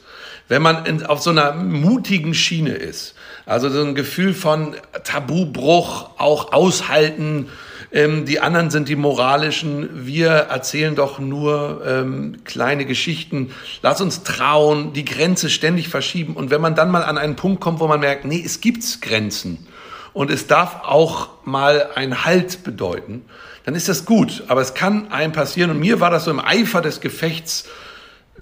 [0.48, 3.16] wenn man in, auf so einer mutigen Schiene ist.
[3.46, 7.50] Also so ein Gefühl von Tabubruch, auch aushalten.
[7.92, 10.06] Ähm, die anderen sind die moralischen.
[10.06, 13.52] Wir erzählen doch nur ähm, kleine Geschichten.
[13.82, 16.36] Lass uns trauen, die Grenze ständig verschieben.
[16.36, 19.02] Und wenn man dann mal an einen Punkt kommt, wo man merkt, nee, es gibt
[19.02, 19.68] Grenzen
[20.14, 23.24] und es darf auch mal ein Halt bedeuten,
[23.66, 24.44] dann ist das gut.
[24.48, 25.72] Aber es kann einem passieren.
[25.72, 27.66] Und mir war das so im Eifer des Gefechts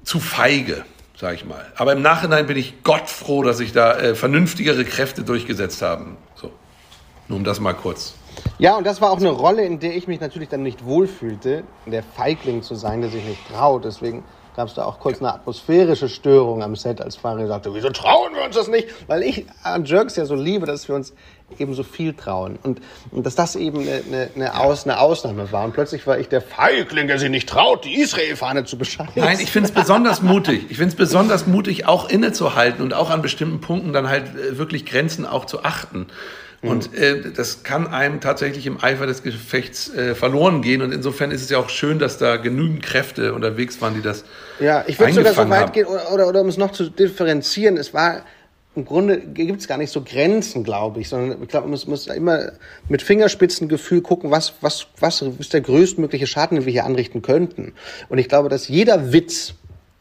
[0.05, 0.85] zu feige,
[1.17, 1.65] sage ich mal.
[1.75, 6.15] Aber im Nachhinein bin ich Gott froh, dass sich da äh, vernünftigere Kräfte durchgesetzt haben.
[6.35, 6.51] So,
[7.27, 8.13] nur um das mal kurz.
[8.59, 11.63] Ja, und das war auch eine Rolle, in der ich mich natürlich dann nicht wohlfühlte,
[11.85, 13.83] der Feigling zu sein, der sich nicht traut.
[13.83, 14.23] Deswegen
[14.55, 18.33] gab es da auch kurz eine atmosphärische Störung am Set, als Fari sagte, wieso trauen
[18.33, 18.87] wir uns das nicht?
[19.07, 21.13] Weil ich an Jerks ja so liebe, dass wir uns
[21.59, 22.57] eben so viel trauen.
[22.63, 25.65] Und, und dass das eben eine, eine, Aus, eine Ausnahme war.
[25.65, 29.13] Und plötzlich war ich der Feigling, der sich nicht traut, die Israel-Fahne zu bescheißen.
[29.15, 30.65] Nein, ich finde es besonders mutig.
[30.69, 34.57] Ich finde es besonders mutig, auch innezuhalten und auch an bestimmten Punkten dann halt äh,
[34.57, 36.07] wirklich Grenzen auch zu achten.
[36.67, 40.81] Und äh, das kann einem tatsächlich im Eifer des Gefechts äh, verloren gehen.
[40.81, 44.23] Und insofern ist es ja auch schön, dass da genügend Kräfte unterwegs waren, die das.
[44.59, 45.71] Ja, ich würde sogar so weit haben.
[45.71, 48.23] gehen, oder, oder, oder um es noch zu differenzieren, es war
[48.75, 51.87] im Grunde gibt es gar nicht so Grenzen, glaube ich, sondern ich glaube, man muss,
[51.87, 52.51] muss immer
[52.89, 57.73] mit Fingerspitzengefühl gucken, was, was, was ist der größtmögliche Schaden, den wir hier anrichten könnten.
[58.09, 59.53] Und ich glaube, dass jeder Witz,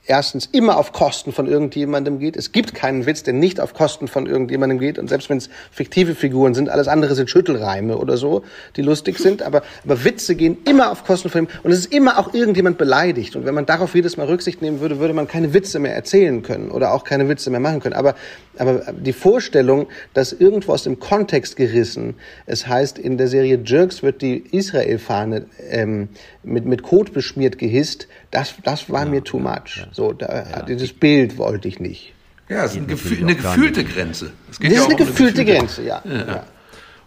[0.06, 2.36] erstens immer auf Kosten von irgendjemandem geht.
[2.36, 4.98] Es gibt keinen Witz, der nicht auf Kosten von irgendjemandem geht.
[4.98, 8.42] Und selbst wenn es fiktive Figuren sind, alles andere sind Schüttelreime oder so,
[8.76, 9.42] die lustig sind.
[9.42, 11.48] Aber, aber Witze gehen immer auf Kosten von ihm.
[11.62, 13.34] Und es ist immer auch irgendjemand beleidigt.
[13.36, 16.42] Und wenn man darauf jedes Mal Rücksicht nehmen würde, würde man keine Witze mehr erzählen
[16.42, 17.94] können oder auch keine Witze mehr machen können.
[17.94, 18.14] Aber,
[18.58, 22.14] aber die Vorstellung, dass irgendwo aus dem Kontext gerissen,
[22.46, 26.08] es heißt, in der Serie Jerks wird die Israel-Fahne ähm,
[26.42, 29.76] mit, mit Kot beschmiert gehisst, das, das war ja, mir too much.
[29.76, 29.86] Ja.
[29.92, 30.62] So, da, ja.
[30.62, 32.12] dieses Bild wollte ich nicht.
[32.48, 34.32] Ja, es ist ein Gefühl, eine gefühlte Grenze.
[34.50, 36.02] Es geht das ist eine gefühlte, eine gefühlte Grenze, ja.
[36.04, 36.44] ja.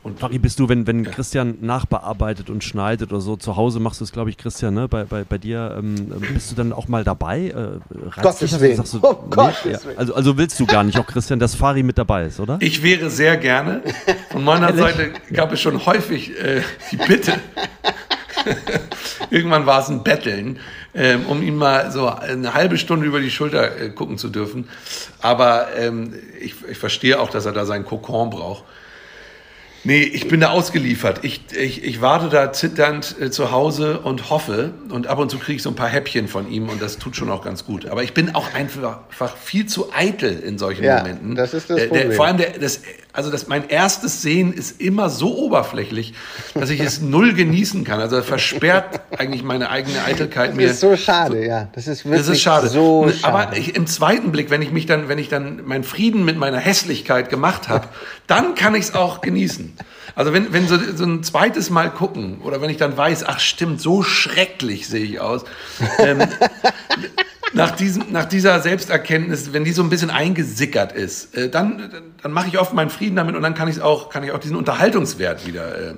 [0.03, 3.99] Und Fari, bist du, wenn, wenn Christian nachbearbeitet und schneidet oder so, zu Hause machst
[3.99, 4.87] du es, glaube ich, Christian, ne?
[4.87, 5.95] bei, bei, bei dir, ähm,
[6.33, 7.47] bist du dann auch mal dabei?
[7.47, 8.77] Äh, Gottes Willen.
[8.77, 9.71] Du, oh Gottes nee?
[9.73, 9.79] ja.
[9.97, 12.57] also, also willst du gar nicht, auch Christian, dass Fari mit dabei ist, oder?
[12.61, 13.81] Ich wäre sehr gerne.
[14.31, 16.61] Von meiner Seite gab es schon häufig äh,
[16.91, 17.33] die Bitte.
[19.29, 20.59] Irgendwann war es ein Betteln,
[20.95, 24.67] ähm, um ihm mal so eine halbe Stunde über die Schulter äh, gucken zu dürfen.
[25.21, 28.63] Aber ähm, ich, ich verstehe auch, dass er da seinen Kokon braucht.
[29.83, 31.19] Nee, ich bin da ausgeliefert.
[31.23, 34.71] Ich, ich, ich warte da zitternd äh, zu Hause und hoffe.
[34.89, 37.15] Und ab und zu kriege ich so ein paar Häppchen von ihm und das tut
[37.15, 37.85] schon auch ganz gut.
[37.85, 41.35] Aber ich bin auch einfach, einfach viel zu eitel in solchen Ja, Momenten.
[41.35, 42.07] das ist das Der- Problem.
[42.09, 42.81] Der, vor allem, der, das,
[43.17, 46.13] also das, mein erstes Sehen ist immer so oberflächlich,
[46.53, 47.99] dass ich es null genießen kann.
[47.99, 50.67] Also versperrt eigentlich meine eigene Eitelkeit mir.
[50.67, 51.67] Das ist so schade, ja.
[51.73, 52.67] Das ist wirklich Das ist schade.
[52.69, 53.23] so schade.
[53.23, 56.37] Aber ich, im zweiten Blick, wenn ich mich dann, wenn ich dann meinen Frieden mit
[56.37, 57.87] meiner Hässlichkeit gemacht habe,
[58.27, 59.73] dann kann ich es auch genießen.
[60.13, 63.39] Also wenn, wenn so, so ein zweites Mal gucken oder wenn ich dann weiß, ach
[63.39, 65.43] stimmt, so schrecklich sehe ich aus.
[65.97, 66.19] Ähm,
[67.53, 72.31] nach, diesem, nach dieser Selbsterkenntnis, wenn die so ein bisschen eingesickert ist, äh, dann, dann
[72.31, 74.55] mache ich oft meinen Frieden damit und dann kann ich auch, kann ich auch diesen
[74.55, 75.95] Unterhaltungswert wieder, äh,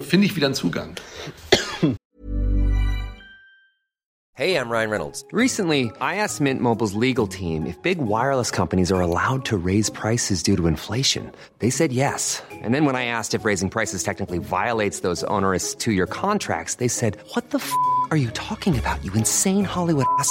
[0.00, 0.94] finde ich wieder einen Zugang.
[4.38, 5.24] Hey, I'm Ryan Reynolds.
[5.32, 9.88] Recently, I asked Mint Mobile's legal team if big wireless companies are allowed to raise
[9.88, 11.32] prices due to inflation.
[11.60, 12.42] They said yes.
[12.52, 16.74] And then when I asked if raising prices technically violates those onerous two year contracts,
[16.74, 17.72] they said, What the f
[18.10, 20.30] are you talking about, you insane Hollywood ass?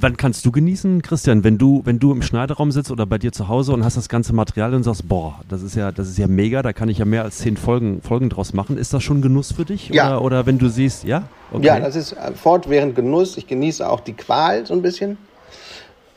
[0.00, 3.32] Wann kannst du genießen, Christian, wenn du, wenn du im Schneideraum sitzt oder bei dir
[3.32, 6.18] zu Hause und hast das ganze Material und sagst, boah, das ist ja, das ist
[6.18, 8.76] ja mega, da kann ich ja mehr als zehn Folgen, Folgen draus machen.
[8.76, 9.88] Ist das schon Genuss für dich?
[9.90, 10.08] Ja.
[10.08, 11.24] Oder, oder wenn du siehst, ja?
[11.52, 11.66] Okay.
[11.66, 13.36] Ja, das ist äh, fortwährend Genuss.
[13.36, 15.18] Ich genieße auch die Qual so ein bisschen.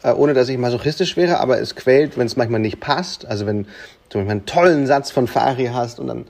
[0.06, 3.26] Äh, ohne dass ich masochistisch wäre, aber es quält, wenn es manchmal nicht passt.
[3.26, 3.65] Also wenn
[4.10, 6.26] du einen tollen Satz von Fari hast und dann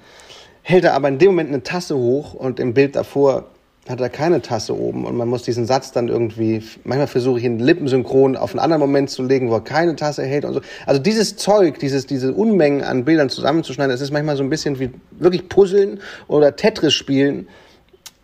[0.61, 3.45] hält er aber in dem Moment eine Tasse hoch und im Bild davor
[3.87, 7.45] hat er keine Tasse oben und man muss diesen Satz dann irgendwie, manchmal versuche ich
[7.45, 10.61] ihn lippensynchron auf einen anderen Moment zu legen, wo er keine Tasse hält und so.
[10.87, 14.79] Also dieses Zeug, dieses, diese Unmengen an Bildern zusammenzuschneiden, das ist manchmal so ein bisschen
[14.79, 17.47] wie wirklich Puzzeln oder Tetris spielen.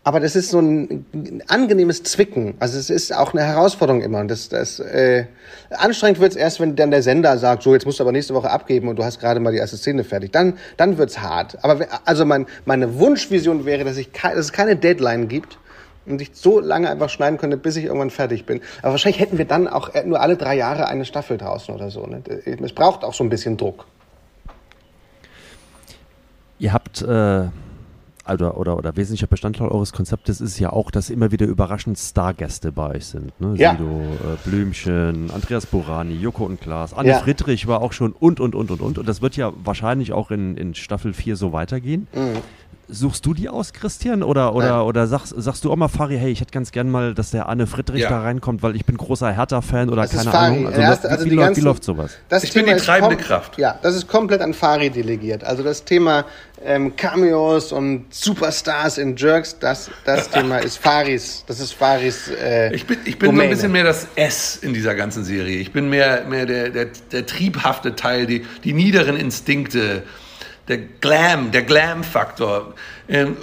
[0.03, 1.05] Aber das ist so ein
[1.47, 2.55] angenehmes Zwicken.
[2.59, 4.19] Also es ist auch eine Herausforderung immer.
[4.19, 5.25] Und das, das äh,
[5.69, 8.49] anstrengend wird's erst, wenn dann der Sender sagt, so jetzt musst du aber nächste Woche
[8.49, 10.31] abgeben und du hast gerade mal die erste Szene fertig.
[10.31, 11.63] Dann, dann wird's hart.
[11.63, 15.59] Aber also mein, meine Wunschvision wäre, dass, ich dass es keine Deadline gibt
[16.07, 18.61] und ich so lange einfach schneiden könnte, bis ich irgendwann fertig bin.
[18.81, 22.07] Aber wahrscheinlich hätten wir dann auch nur alle drei Jahre eine Staffel draußen oder so.
[22.07, 22.23] Ne?
[22.45, 23.85] Es braucht auch so ein bisschen Druck.
[26.57, 27.49] Ihr habt, äh,
[28.33, 32.71] oder, oder, oder wesentlicher Bestandteil eures Konzeptes ist ja auch, dass immer wieder überraschend Stargäste
[32.71, 33.39] bei euch sind.
[33.39, 33.55] Ne?
[33.57, 33.71] Ja.
[33.71, 37.19] Sido, äh, Blümchen, Andreas Borani, Joko und Klaas, Anne Ja.
[37.19, 38.97] Friedrich war auch schon und, und, und, und, und.
[38.97, 42.07] Und das wird ja wahrscheinlich auch in, in Staffel 4 so weitergehen.
[42.87, 44.21] Suchst du die aus, Christian?
[44.21, 44.69] Oder, oder.
[44.77, 44.81] Nein.
[44.81, 47.47] oder sagst, sagst du auch mal, Fari, hey, ich hätte ganz gern mal, dass der
[47.47, 48.09] Anne Friedrich Ja.
[48.09, 50.33] da reinkommt, weil ich bin großer Hertha-Fan oder Das keine.
[50.33, 50.67] Ahnung.
[50.67, 52.11] Also, Er ist- also wie, die läuft, wie ganzen- läuft sowas?
[52.27, 53.57] Das Ich bin die ist treibende Kraft.
[53.57, 55.43] Ja, das ist komplett an Fari delegiert.
[55.45, 56.25] Also das Thema
[56.63, 61.43] ähm, Cameos und Superstars in Jerks, das, das Thema ist Faris.
[61.47, 62.27] Das ist Faris.
[62.29, 63.43] Äh, Ich bin, ich bin so Domäne.
[63.43, 65.57] ein bisschen mehr das S in dieser ganzen Serie.
[65.59, 70.03] Ich bin mehr, mehr der, der, der triebhafte Teil, die, die niederen Instinkte,
[70.71, 72.73] der Glam, der Glam-Faktor.
[73.09, 73.37] Ähm,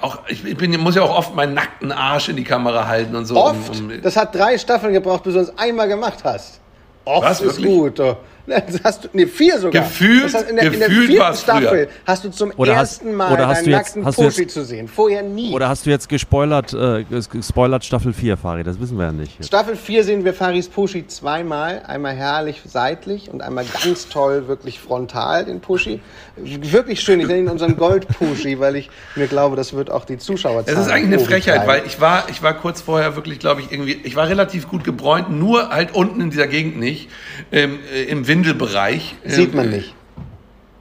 [0.00, 3.24] auch, ich, bin, muss ja auch oft meinen nackten Arsch in die Kamera halten und
[3.24, 3.36] so.
[3.36, 3.80] Oft.
[3.80, 6.60] Um, um, das hat drei Staffeln gebraucht, bis du es einmal gemacht hast.
[7.04, 7.66] Oft Was, ist wirklich?
[7.66, 8.16] gut.
[8.46, 9.82] Ne, Das hast du, nee, vier sogar.
[9.82, 11.60] Gefühlt- das heißt, in, der, in der gefühlt vierten war's früher.
[11.60, 14.64] Staffel hast du zum Oder ersten Mal oder hast deinen du jetzt- nackten jetzt- zu
[14.64, 14.88] sehen.
[14.88, 15.52] Vorher nie.
[15.52, 16.76] Oder hast du jetzt gespoilert, äh,
[17.10, 18.62] ges- gespoilert Staffel 4, Fari?
[18.64, 19.44] Das wissen wir ja nicht.
[19.44, 21.82] Staffel 4 sehen wir Faris Pushy zweimal.
[21.86, 26.00] Einmal herrlich seitlich und einmal ganz toll, wirklich frontal, den Pushy.
[26.36, 27.20] Wirklich schön.
[27.20, 30.78] Ich nenne ihn unseren Gold-Pushy, weil ich mir glaube, das wird auch die Zuschauer es
[30.78, 33.98] ist eigentlich eine Frechheit, weil ich war, ich war kurz vorher wirklich, glaube ich, irgendwie,
[34.04, 37.08] ich war relativ gut gebräunt, nur halt unten in dieser Gegend nicht,
[37.52, 39.14] ähm, äh, im Windelbereich.
[39.24, 39.95] Sieht man nicht.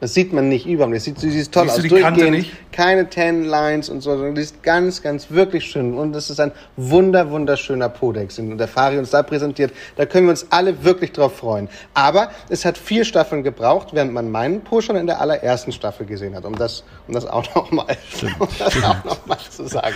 [0.01, 0.91] Das sieht man nicht überall.
[0.93, 1.83] Das sieht, sie sieht toll Siehst aus.
[1.83, 2.51] du die Kante nicht?
[2.71, 4.11] keine Ten Lines und so.
[4.11, 5.93] sondern Die ist ganz, ganz wirklich schön.
[5.93, 9.71] Und es ist ein wunder, wunderschöner Podex, den der Fari uns da präsentiert.
[9.95, 11.69] Da können wir uns alle wirklich drauf freuen.
[11.93, 16.05] Aber es hat vier Staffeln gebraucht, während man meinen Po schon in der allerersten Staffel
[16.05, 16.43] gesehen hat.
[16.45, 17.97] Um das, um das auch nochmal
[18.39, 19.95] um das auch noch mal zu sagen.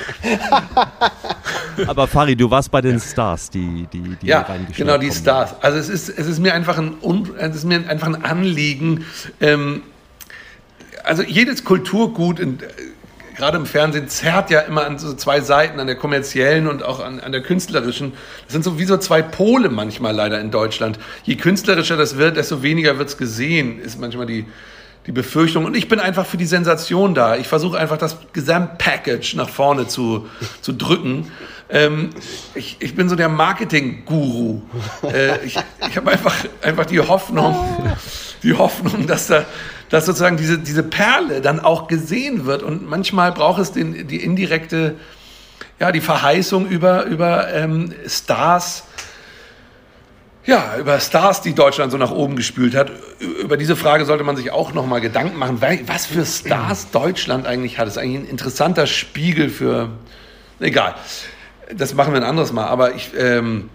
[1.88, 5.20] Aber Fari, du warst bei den Stars, die, die, die Ja, genau, die kommen.
[5.20, 5.56] Stars.
[5.62, 6.96] Also es ist, es ist mir einfach ein,
[7.38, 9.06] es ist mir einfach ein Anliegen.
[9.42, 9.84] Ähm,
[11.10, 15.80] also jedes Kulturgut, in, äh, gerade im Fernsehen, zerrt ja immer an so zwei Seiten,
[15.80, 18.14] an der kommerziellen und auch an, an der künstlerischen.
[18.46, 21.00] Das sind so wie so zwei Pole manchmal leider in Deutschland.
[21.24, 24.46] Je künstlerischer das wird, desto weniger wird es gesehen, ist manchmal die,
[25.08, 25.66] die Befürchtung.
[25.66, 27.38] Und ich bin einfach für die Sensation da.
[27.38, 30.30] Ich versuche einfach das Gesamtpackage nach vorne zu,
[30.62, 31.32] zu drücken.
[31.70, 32.10] Ähm,
[32.56, 34.62] ich, ich bin so der Marketing-Guru.
[35.04, 37.56] Äh, ich ich habe einfach, einfach die Hoffnung,
[38.44, 39.46] die Hoffnung, dass da
[39.90, 42.64] dass sozusagen diese, diese Perle dann auch gesehen wird.
[42.64, 44.96] Und manchmal braucht es den, die indirekte,
[45.80, 48.84] ja, die Verheißung über, über ähm, Stars,
[50.46, 52.92] ja, über Stars, die Deutschland so nach oben gespült hat.
[53.20, 57.78] Über diese Frage sollte man sich auch nochmal Gedanken machen, was für Stars Deutschland eigentlich
[57.78, 57.88] hat.
[57.88, 59.90] Das ist eigentlich ein interessanter Spiegel für,
[60.60, 60.96] egal,
[61.76, 62.66] das machen wir ein anderes Mal.
[62.68, 63.70] Aber ich, ähm,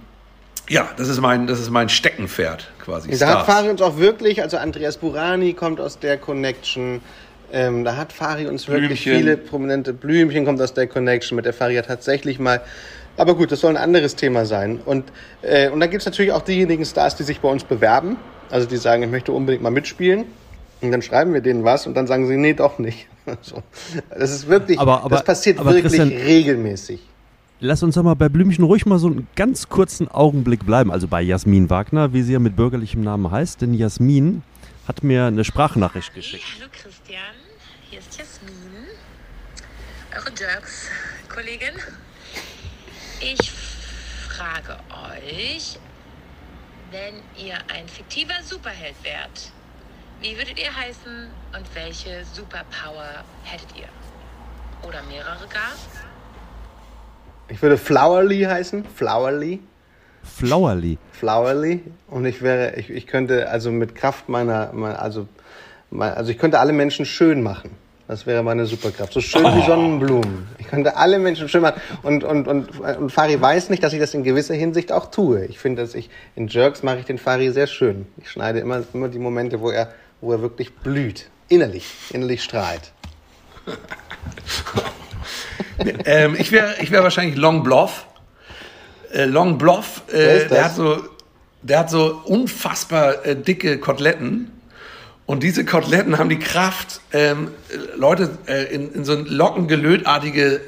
[0.68, 3.16] ja, das ist mein, das ist mein Steckenpferd quasi.
[3.18, 7.00] Da hat Fari uns auch wirklich, also Andreas Burani kommt aus der Connection.
[7.52, 9.16] Ähm, da hat Fari uns wirklich Blümchen.
[9.22, 12.61] viele prominente Blümchen kommt aus der Connection mit der Fari hat tatsächlich mal.
[13.16, 14.80] Aber gut, das soll ein anderes Thema sein.
[14.85, 15.04] Und,
[15.42, 18.16] äh, und dann gibt es natürlich auch diejenigen Stars, die sich bei uns bewerben.
[18.50, 20.24] Also die sagen, ich möchte unbedingt mal mitspielen.
[20.80, 23.07] Und dann schreiben wir denen was und dann sagen sie, nee, doch nicht.
[23.42, 23.62] so.
[24.11, 27.00] Das ist wirklich, Aber- aber- das passiert aber wirklich Christian- regelmäßig.
[27.60, 30.90] Lass uns doch mal bei Blümchen ruhig mal so einen ganz kurzen Augenblick bleiben.
[30.90, 33.60] Also bei Jasmin Wagner, wie sie ja mit bürgerlichem Namen heißt.
[33.60, 34.42] Denn Jasmin
[34.88, 36.44] hat mir eine Sprachnachricht geschickt.
[36.58, 37.22] Hallo Christian,
[37.88, 38.52] hier ist Jasmin,
[40.14, 41.74] eure Jerks-Kollegin.
[43.20, 43.50] Ich
[44.28, 44.76] frage
[45.16, 45.78] euch,
[46.90, 47.14] wenn
[47.46, 49.52] ihr ein fiktiver Superheld wärt,
[50.20, 53.88] wie würdet ihr heißen und welche Superpower hättet ihr?
[54.86, 55.72] Oder mehrere gar?
[57.48, 58.85] Ich würde Flowerly heißen.
[58.94, 59.61] Flowerly.
[60.22, 60.98] Flowerly.
[61.12, 61.80] Flowerly.
[62.09, 65.28] Und ich wäre, ich, ich könnte also mit Kraft meiner, meiner also,
[65.90, 67.70] mein, also ich könnte alle Menschen schön machen.
[68.07, 69.14] Das wäre meine Superkraft.
[69.14, 70.46] So schön wie Sonnenblumen.
[70.59, 71.80] Ich könnte alle Menschen schön machen.
[72.02, 75.46] Und, und, und, und Fari weiß nicht, dass ich das in gewisser Hinsicht auch tue.
[75.46, 78.07] Ich finde, dass ich in Jerks mache ich den Fari sehr schön.
[78.18, 81.30] Ich schneide immer, immer die Momente, wo er, wo er wirklich blüht.
[81.48, 82.92] Innerlich, innerlich strahlt.
[86.04, 88.06] ähm, ich wäre ich wär wahrscheinlich Long Bluff.
[89.12, 91.02] Äh, Long Bluff, äh, der, hat so,
[91.62, 94.50] der hat so unfassbar äh, dicke Koteletten.
[95.26, 100.60] Und diese Koteletten haben die Kraft, ähm, äh, Leute äh, in, in so einen lockengelötartige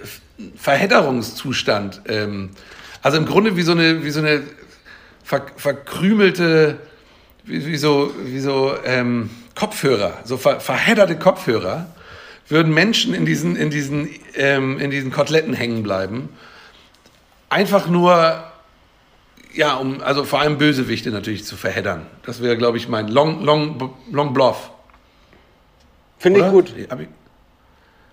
[0.56, 2.02] Verhedderungszustand.
[2.08, 2.50] Ähm,
[3.02, 4.42] also im Grunde wie so eine, wie so eine
[5.22, 6.78] ver, verkrümelte,
[7.44, 11.86] wie, wie so, wie so ähm, Kopfhörer, so ver, verhedderte Kopfhörer,
[12.48, 16.28] würden Menschen in diesen, in diesen, ähm, in diesen Koteletten hängen bleiben.
[17.48, 18.44] Einfach nur,
[19.54, 22.06] ja, um, also vor allem Bösewichte natürlich zu verheddern.
[22.24, 24.70] Das wäre, glaube ich, mein Long, Long, Long Bluff.
[26.18, 26.74] Finde ich gut.
[26.76, 26.88] Ich,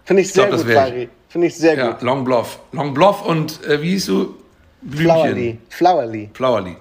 [0.06, 0.76] Finde ich sehr glaub, gut, ich.
[0.76, 1.10] Fari.
[1.30, 2.02] Finde ich sehr ja, gut.
[2.02, 2.60] Long Bluff.
[2.72, 4.36] Long Bluff und, äh, wie hieß du?
[4.82, 5.06] Blümchen.
[5.06, 5.58] Flowerly.
[5.70, 6.30] Flowerly.
[6.34, 6.78] Flowerly.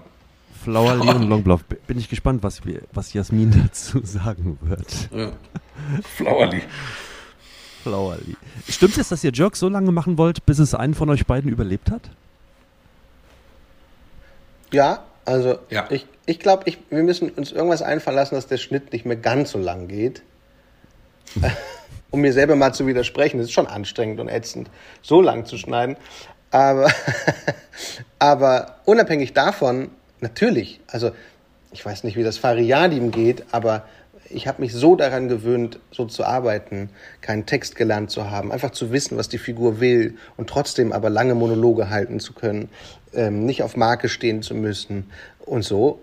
[0.62, 1.64] Flowerly und Longbluff.
[1.86, 5.08] Bin ich gespannt, was, wir, was Jasmin dazu sagen wird.
[5.14, 5.32] Ja.
[6.16, 6.62] Flowerly.
[7.82, 8.36] Flowerly.
[8.68, 11.50] Stimmt es, dass ihr Jerks so lange machen wollt, bis es einen von euch beiden
[11.50, 12.02] überlebt hat?
[14.72, 15.86] Ja, also Ja.
[15.90, 19.16] ich, ich glaube, ich, wir müssen uns irgendwas einfallen lassen, dass der Schnitt nicht mehr
[19.16, 20.22] ganz so lang geht.
[22.10, 23.38] um mir selber mal zu widersprechen.
[23.38, 25.96] Das ist schon anstrengend und ätzend, so lang zu schneiden.
[26.50, 26.92] Aber,
[28.18, 29.90] aber unabhängig davon,
[30.20, 31.12] natürlich, also
[31.72, 33.84] ich weiß nicht, wie das Fariadim geht, aber
[34.34, 36.90] ich habe mich so daran gewöhnt, so zu arbeiten,
[37.20, 41.10] keinen Text gelernt zu haben, einfach zu wissen, was die Figur will und trotzdem aber
[41.10, 42.68] lange Monologe halten zu können,
[43.14, 45.10] ähm, nicht auf Marke stehen zu müssen
[45.44, 46.00] und so,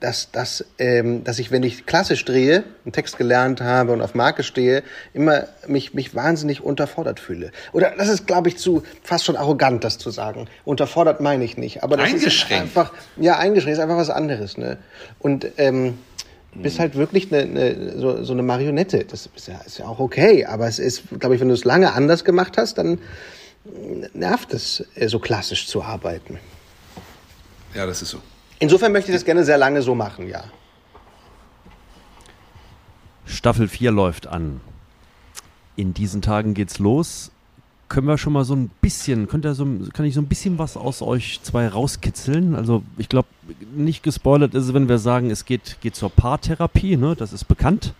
[0.00, 4.14] dass, dass, ähm, dass ich, wenn ich klassisch drehe, einen Text gelernt habe und auf
[4.14, 4.82] Marke stehe,
[5.14, 7.50] immer mich, mich wahnsinnig unterfordert fühle.
[7.72, 10.48] Oder das ist, glaube ich, zu fast schon arrogant, das zu sagen.
[10.64, 12.66] Unterfordert meine ich nicht, aber das Eingeschränkt.
[12.66, 14.58] ist einfach, ja, eingeschränkt ist einfach was anderes.
[14.58, 14.76] Ne?
[15.18, 15.98] Und ähm,
[16.54, 19.04] bist halt wirklich eine, eine, so, so eine Marionette.
[19.04, 21.64] Das ist ja, ist ja auch okay, aber es ist, glaube ich, wenn du es
[21.64, 22.98] lange anders gemacht hast, dann
[24.12, 26.38] nervt es, äh, so klassisch zu arbeiten.
[27.74, 28.20] Ja, das ist so.
[28.58, 30.44] Insofern möchte ich das gerne sehr lange so machen, ja.
[33.26, 34.60] Staffel 4 läuft an.
[35.76, 37.32] In diesen Tagen geht's los.
[37.94, 40.58] Können wir schon mal so ein bisschen, könnt ihr so, kann ich so ein bisschen
[40.58, 42.56] was aus euch zwei rauskitzeln?
[42.56, 43.28] Also ich glaube,
[43.72, 47.14] nicht gespoilert ist es, wenn wir sagen, es geht, geht zur Paartherapie, ne?
[47.16, 47.94] das ist bekannt.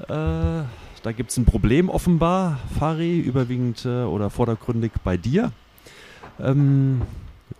[0.00, 5.50] Äh, da gibt es ein Problem offenbar, Fari, überwiegend äh, oder vordergründig bei dir.
[6.38, 7.00] Ähm,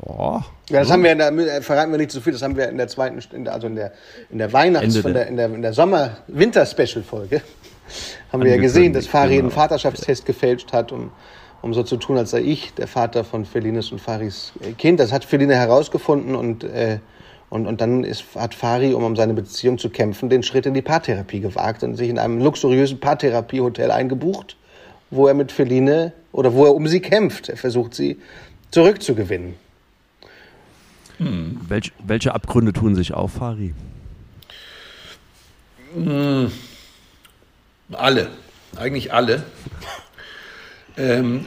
[0.07, 2.57] ja, Ja, das haben wir, in der, äh, verraten wir nicht zu viel, das haben
[2.59, 3.93] wir in der zweiten, also in der,
[4.29, 7.41] in der Weihnachts-, von der- in der, in der Sommer-Winter-Special-Folge,
[8.31, 9.45] haben wir ja gesehen, dass Fari genau.
[9.45, 11.13] einen Vaterschaftstest gefälscht hat, um,
[11.67, 15.01] um so zu tun, als sei ich der Vater von Felines und Faris äh, Kind.
[15.01, 17.01] Das hat Feline herausgefunden und, äh,
[17.51, 20.75] und, und dann ist, hat Fari, um um seine Beziehung zu kämpfen, den Schritt in
[20.75, 24.57] die Paartherapie gewagt und sich in einem luxuriösen Paartherapiehotel eingebucht,
[25.11, 27.49] wo er mit Feline oder wo er um sie kämpft.
[27.49, 28.19] Er versucht sie
[28.71, 29.55] zurückzugewinnen.
[31.19, 33.75] Welch, welche Abgründe tun sich auf, Fari?
[37.93, 38.29] Alle,
[38.77, 39.45] eigentlich alle.
[40.97, 41.47] Ähm,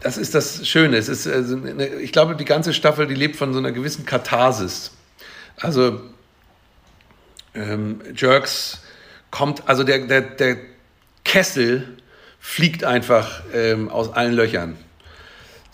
[0.00, 0.96] das ist das Schöne.
[0.96, 4.06] Es ist, also eine, ich glaube, die ganze Staffel, die lebt von so einer gewissen
[4.06, 4.92] Katharsis.
[5.56, 6.00] Also
[7.54, 8.82] ähm, Jerks
[9.30, 10.56] kommt, also der, der, der
[11.24, 11.96] Kessel
[12.38, 14.76] fliegt einfach ähm, aus allen Löchern.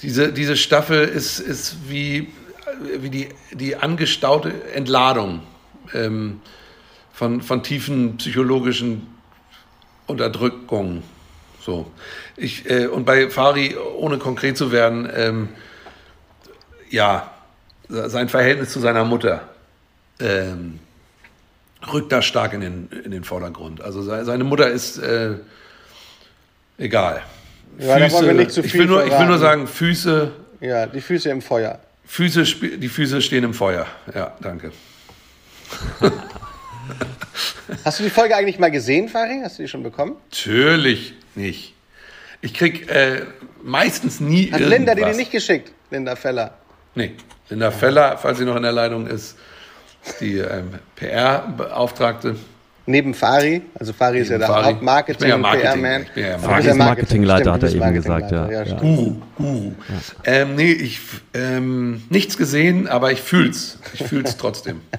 [0.03, 2.33] Diese, diese Staffel ist, ist wie,
[2.99, 5.43] wie die, die angestaute Entladung
[5.93, 6.41] ähm,
[7.13, 9.07] von, von tiefen psychologischen
[10.07, 11.03] Unterdrückungen.
[11.65, 11.91] So.
[12.37, 15.49] Ich, äh, und bei Fari, ohne konkret zu werden, ähm,
[16.91, 17.31] ja,
[17.89, 19.49] sein Verhältnis zu seiner Mutter
[20.21, 20.79] ähm,
[21.93, 23.81] rückt da stark in den, in den Vordergrund.
[23.81, 25.35] Also se- seine Mutter ist äh,
[26.79, 27.23] egal.
[27.79, 31.81] Ja, zu ich, will nur, ich will nur sagen, Füße, Ja, die Füße im Feuer.
[32.07, 32.45] Füße,
[32.77, 33.87] die Füße stehen im Feuer.
[34.15, 34.71] Ja, danke.
[37.85, 39.41] Hast du die Folge eigentlich mal gesehen, Fari?
[39.43, 40.17] Hast du die schon bekommen?
[40.31, 41.75] Natürlich nicht.
[42.41, 43.23] Ich krieg äh,
[43.63, 44.71] meistens nie Hat irgendwas.
[44.79, 45.73] Linda dir die nicht geschickt?
[45.91, 46.55] Linda Feller.
[46.95, 47.13] Nee,
[47.49, 49.37] Linda Feller, falls sie noch in der Leitung ist,
[50.21, 52.37] die ähm, PR-Beauftragte.
[52.87, 53.63] Neben Fari.
[53.75, 54.75] Also Fari ist ja Neben der Fari.
[54.75, 55.39] Hauptmarketing- ja.
[55.39, 56.07] PR-Man.
[56.15, 58.51] Ja Fari ist Marketingleiter, stimmt, hat er eben gesagt, ja.
[58.51, 58.65] Ja.
[58.79, 59.73] Guru, Guru.
[60.25, 61.01] Ähm, nee, ich
[61.33, 63.79] ähm, nichts gesehen, aber ich fühl's.
[63.95, 64.83] Ich fühl's trotzdem.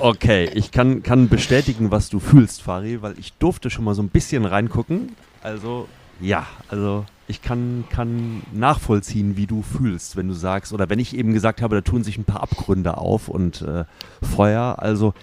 [0.00, 4.02] Okay, ich kann, kann bestätigen, was du fühlst, Fari, weil ich durfte schon mal so
[4.02, 5.16] ein bisschen reingucken.
[5.42, 5.88] Also,
[6.20, 11.16] ja, also ich kann, kann nachvollziehen, wie du fühlst, wenn du sagst, oder wenn ich
[11.16, 13.84] eben gesagt habe, da tun sich ein paar Abgründe auf und äh,
[14.22, 15.14] Feuer, also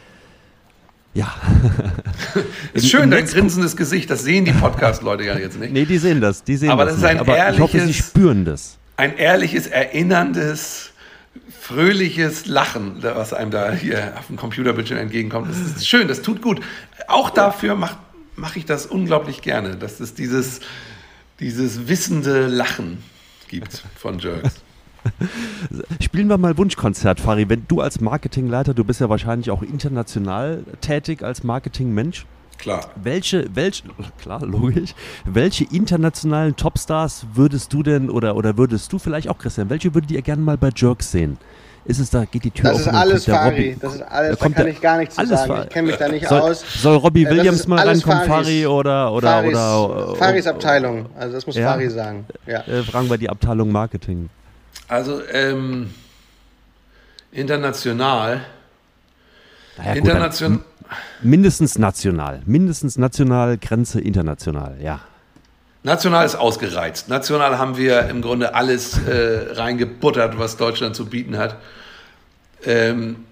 [1.13, 1.33] ja.
[2.73, 4.09] Ist schön, dein grinsendes Gesicht.
[4.09, 5.71] Das sehen die Podcast-Leute ja jetzt nicht.
[5.71, 7.21] Nee, die sehen das, die sehen Aber das, das ist nicht.
[7.21, 8.77] ein Aber ich hoffe, sie ehrliches- spüren das.
[8.97, 10.91] Ein ehrliches, erinnerndes,
[11.67, 15.49] fröhliches Lachen, was einem da hier auf dem Computerbildschirm entgegenkommt.
[15.49, 16.61] Das ist schön, das tut gut.
[17.07, 17.97] Auch dafür mache
[18.35, 20.59] mach ich das unglaublich gerne, dass es dieses,
[21.39, 23.01] dieses wissende Lachen
[23.47, 24.61] gibt von Jerks.
[26.01, 27.49] Spielen wir mal Wunschkonzert, Fari.
[27.49, 32.25] Wenn du als Marketingleiter, du bist ja wahrscheinlich auch international tätig als Marketingmensch.
[32.57, 32.89] Klar.
[32.95, 33.83] Welche, welche,
[34.21, 34.95] klar, logisch,
[35.25, 40.11] welche internationalen Topstars würdest du denn oder, oder würdest du vielleicht auch, Christian, welche würdet
[40.11, 41.37] ihr gerne mal bei Jerks sehen?
[41.87, 43.51] Ist es da, geht die Tür Das ist alles kommt der Fari.
[43.73, 45.47] Robby- Das ist alles, da kommt kann der- ich gar nichts zu sagen.
[45.53, 46.65] Fa- Ich kenne mich da nicht soll, aus.
[46.81, 51.05] Soll Robbie Äh, Williams mal reinkommen, Faris- Fari, oder, oder, Faris, oder, Faris Abteilung.
[51.15, 51.67] Also das muss Ja.
[51.73, 52.25] Fari sagen.
[52.47, 52.61] Ja.
[52.61, 54.29] Äh, fragen wir die Abteilung Marketing.
[54.87, 55.91] Also ähm,
[57.31, 58.41] international,
[59.77, 60.59] Naja, international,
[61.21, 62.41] mindestens national.
[62.45, 65.01] Mindestens national, Grenze international, ja.
[65.83, 67.09] national ist ausgereizt.
[67.09, 71.57] National haben wir im Grunde alles äh, reingebuttert, was Deutschland zu bieten hat.
[72.65, 73.25] Ähm,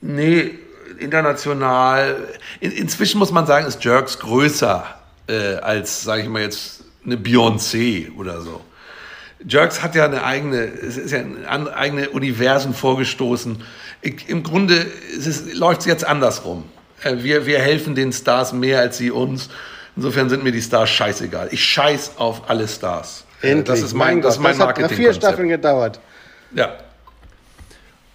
[0.00, 0.58] nee,
[0.98, 2.16] international.
[2.60, 4.84] In, inzwischen muss man sagen, ist Jerks größer
[5.26, 8.60] äh, als, sage ich mal jetzt, eine Beyoncé oder so.
[9.46, 13.62] Jerks hat ja eine eigene, es ist ja ein eigene Universen vorgestoßen.
[14.04, 14.86] Ich, Im Grunde
[15.54, 16.64] läuft es jetzt andersrum.
[17.02, 19.48] Äh, Wir, wir helfen den Stars mehr als sie uns.
[19.96, 21.48] Insofern sind mir die Stars scheißegal.
[21.52, 23.24] Ich scheiß auf alle Stars.
[23.40, 23.66] Äh, Endlich.
[23.66, 25.14] Das ist mein, das ist mein das hat vier.
[25.14, 26.00] Staffeln gedauert.
[26.54, 26.74] Ja.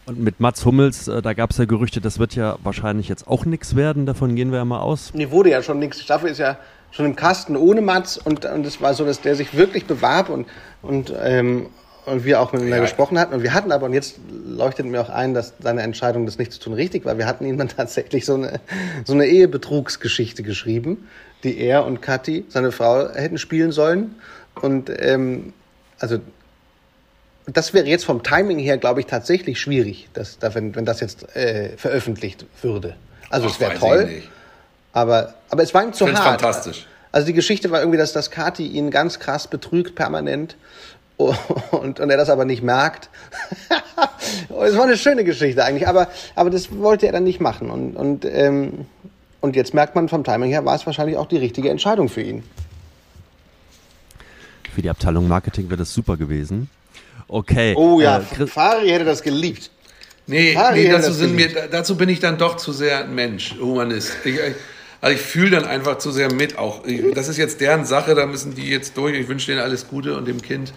[0.06, 3.28] Und mit Mats Hummels, äh, da gab es ja Gerüchte, das wird ja wahrscheinlich jetzt
[3.28, 5.12] auch nichts werden, davon gehen wir ja mal aus.
[5.14, 5.98] Nee, wurde ja schon nichts.
[5.98, 6.58] Die Staffel ist ja
[6.92, 10.30] schon im Kasten ohne Mats und, und es war so, dass der sich wirklich bewarb
[10.30, 10.48] und,
[10.82, 11.68] und, ähm,
[12.10, 12.84] und wir auch miteinander Ja.
[12.84, 13.34] gesprochen hatten.
[13.34, 16.52] Und wir hatten aber, und jetzt leuchtet mir auch ein, dass seine Entscheidung, das nicht
[16.52, 17.18] zu tun, richtig war.
[17.18, 18.60] Wir hatten ihm dann tatsächlich so eine,
[19.06, 21.08] so eine Ehebetrugsgeschichte geschrieben,
[21.44, 24.16] die er und Kathi, seine Frau, hätten spielen sollen.
[24.62, 25.54] Und ähm,
[26.00, 26.20] also
[27.46, 31.00] das wäre jetzt vom Timing her, glaube ich, tatsächlich schwierig, dass, da- wenn, wenn das
[31.00, 32.96] jetzt äh, veröffentlicht würde.
[33.30, 34.22] Also Ach, es wäre toll.
[34.94, 36.42] Aber, aber es war ihm zu Find's hart.
[36.42, 36.86] fantastisch.
[37.12, 40.56] Also die Geschichte war irgendwie, dass das Kati ihn ganz krass betrügt permanent
[41.20, 43.10] und, und er das aber nicht merkt.
[44.64, 47.70] es war eine schöne Geschichte eigentlich, aber, aber das wollte er dann nicht machen.
[47.70, 48.86] Und, und, ähm,
[49.42, 52.22] und jetzt merkt man vom Timing her, war es wahrscheinlich auch die richtige Entscheidung für
[52.22, 52.44] ihn.
[54.74, 56.70] Für die Abteilung Marketing wäre das super gewesen.
[57.28, 57.74] Okay.
[57.76, 59.72] Oh ja, äh, Fari hätte das geliebt.
[60.26, 63.14] Nee, Harry nee hätte dazu, sind mir, dazu bin ich dann doch zu sehr ein
[63.16, 64.14] Mensch, Humanist.
[64.24, 64.56] Ich, ich-
[65.02, 66.84] also ich fühle dann einfach zu sehr mit auch.
[66.86, 69.18] Ich, das ist jetzt deren Sache, da müssen die jetzt durch.
[69.18, 70.74] Ich wünsche denen alles Gute und dem Kind.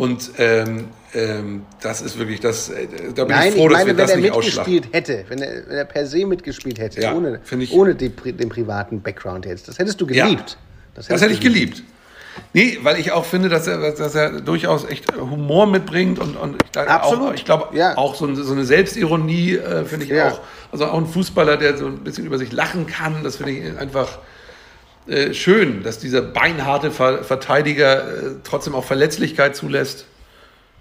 [0.00, 2.70] Und ähm, ähm, das ist wirklich das.
[2.70, 4.88] äh, Da bin Nein, ich froh, ich dass wir meine, wenn das er nicht mitgespielt
[4.92, 8.32] hätte, wenn er, wenn er per se mitgespielt hätte, Ja, ohne, ich- ohne den, pri-
[8.32, 10.24] den privaten Background jetzt, das hättest du Ja.
[10.24, 10.56] geliebt.
[10.94, 11.82] Das hätte ich geliebt.
[12.54, 16.56] Nee, weil ich auch finde, dass er, dass er durchaus echt Humor mitbringt und, und
[16.62, 17.98] ich, Absolut, auch, ich glaube ja.
[17.98, 20.30] auch so, so eine Selbstironie äh, finde ich Ja.
[20.30, 20.40] auch.
[20.72, 23.78] Also auch ein Fußballer, der so ein bisschen über sich lachen kann, das finde ich
[23.78, 24.18] einfach
[25.06, 30.06] äh, schön, dass dieser beinharte Ver Verteidiger äh, trotzdem auch Verletzlichkeit zulässt.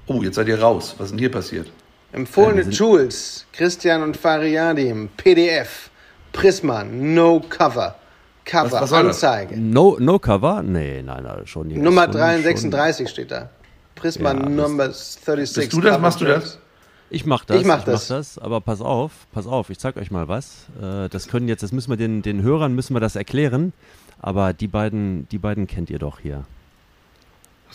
[0.07, 0.95] Oh, jetzt seid ihr raus.
[0.97, 1.71] Was ist denn hier passiert?
[2.11, 5.91] Empfohlene Jules, Christian und Fariadim, PDF,
[6.33, 7.95] Prisma, No Cover,
[8.45, 8.93] Cover, Was- was?
[8.93, 9.59] Anzeige.
[9.59, 10.63] No, no Cover?
[10.63, 11.69] Nee, nein, nein schon.
[11.69, 13.49] hier Nummer schon- 336 steht da.
[13.93, 15.55] Prisma Ja, Number 36.
[15.55, 15.91] Bist du das?
[15.91, 16.57] Cover Machst du das?
[17.11, 17.57] Ich mach das.
[17.61, 18.07] Ich mach das.
[18.07, 18.37] das.
[18.39, 20.65] Aber pass auf, pass auf, ich zeig euch mal was.
[20.81, 23.73] Äh, das können jetzt, das müssen wir den, den Hörern müssen wir das erklären.
[24.21, 26.45] Aber die beiden, die beiden kennt ihr doch hier.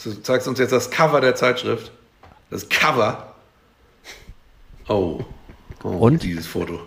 [0.02, 1.92] Du zeigst uns jetzt das Cover der Zeitschrift.
[2.50, 3.34] Das Cover.
[4.88, 5.20] Oh.
[5.82, 6.22] oh Und?
[6.22, 6.80] Dieses Foto.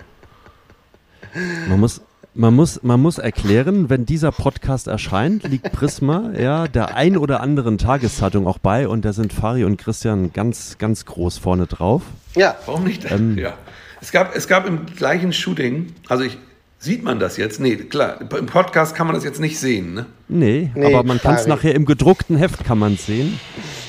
[1.67, 2.01] Man muss,
[2.33, 7.41] man muss, man muss erklären, wenn dieser Podcast erscheint, liegt Prisma ja der ein oder
[7.41, 12.03] anderen Tageszeitung auch bei und da sind Fari und Christian ganz, ganz groß vorne drauf.
[12.35, 13.09] Ja, Warum nicht?
[13.09, 13.37] Ähm.
[13.37, 13.53] ja.
[13.99, 16.37] Es gab, es gab im gleichen Shooting, also ich,
[16.79, 17.59] sieht man das jetzt?
[17.59, 20.05] Nee, klar, im Podcast kann man das jetzt nicht sehen, ne?
[20.27, 23.39] Nee, Nee, aber man kann es nachher im gedruckten Heft kann man sehen.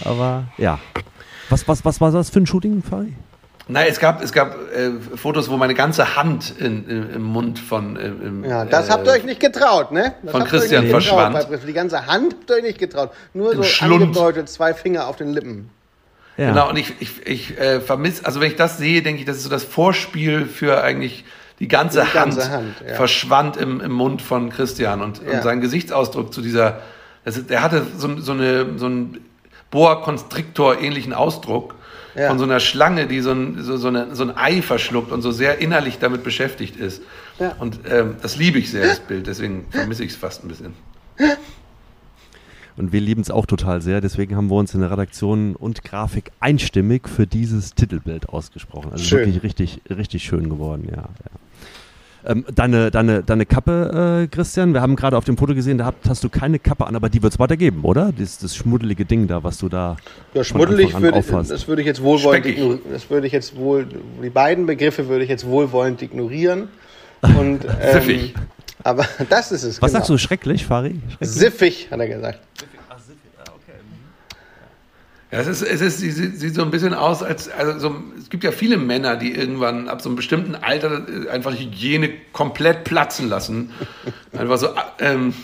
[0.05, 0.78] Aber ja.
[1.51, 3.14] Was, was, was war das für ein Shooting, Fari?
[3.70, 7.59] Nein, es gab, es gab äh, Fotos, wo meine ganze Hand in, in, im Mund
[7.59, 7.97] von.
[7.97, 10.14] äh, im, ja, das äh, habt ihr euch nicht getraut, ne?
[10.22, 11.49] Das von habt ihr euch Christian nicht getraut, verschwand.
[11.49, 11.66] Prisma.
[11.66, 13.11] Die ganze Hand habt ihr euch nicht getraut.
[13.34, 14.03] Nur Im so Schlund.
[14.05, 15.68] angedeutet, zwei Finger auf den Lippen.
[16.39, 16.51] Ja.
[16.51, 19.36] Genau, und ich, ich, ich äh, vermisse, also wenn ich das sehe, denke ich, das
[19.39, 21.24] ist so das Vorspiel für eigentlich
[21.61, 22.94] die ganze, Die ganze Hand, Hand, ja.
[22.94, 25.32] verschwand im, im Mund von Christian und, Ja.
[25.38, 26.80] und sein Gesichtsausdruck zu dieser,
[27.24, 29.18] das der hatte so, so, eine, so einen
[29.70, 31.74] Boa Constrictor ähnlichen Ausdruck
[32.14, 32.28] Ja.
[32.28, 35.22] von so einer Schlange, die so ein, so, so, eine, so ein Ei verschluckt und
[35.22, 37.02] so sehr innerlich damit beschäftigt ist.
[37.61, 40.74] Und ähm, das liebe ich sehr, das Bild, deswegen vermisse ich es fast ein bisschen.
[42.79, 44.01] Und wir lieben es auch total sehr.
[44.01, 48.93] Deswegen haben wir uns in der Redaktion und Grafik einstimmig für dieses Titelbild ausgesprochen.
[48.93, 49.18] Also Schön.
[49.20, 51.03] wirklich richtig, richtig schön geworden, ja.
[51.03, 51.11] ja.
[52.24, 55.87] Ähm, deine, deine, deine Kappe, äh, Christian, wir haben gerade auf dem Foto gesehen, da
[55.87, 58.12] hast, hast du keine Kappe an, aber die wird es weitergeben, oder?
[58.16, 59.97] Das, das schmuddelige Ding da, was du da
[60.35, 62.81] Ja, schmuddelig würde, das würde ich jetzt wohlwollend ignorieren.
[62.93, 63.87] Das würde ich jetzt wohl,
[64.22, 66.68] die beiden Begriffe würde ich jetzt wohlwollend ignorieren.
[67.22, 68.35] Und, ähm, Siffig.
[68.85, 69.83] Aber das ist es.
[69.83, 69.99] Was genau.
[69.99, 71.01] sagst du, schrecklich, Fari?
[71.09, 71.31] Schrecklich?
[71.31, 72.41] Siffig, hat er gesagt.
[75.31, 77.97] Ja, es ist, es ist, sie sieht, sieht so ein bisschen aus, als, also so,
[78.18, 82.11] es gibt ja viele Männer, die irgendwann ab so einem bestimmten Alter äh, einfach Hygiene
[82.33, 83.70] komplett platzen lassen.
[84.39, 84.68] Einfach so,
[85.01, 85.35] ähm,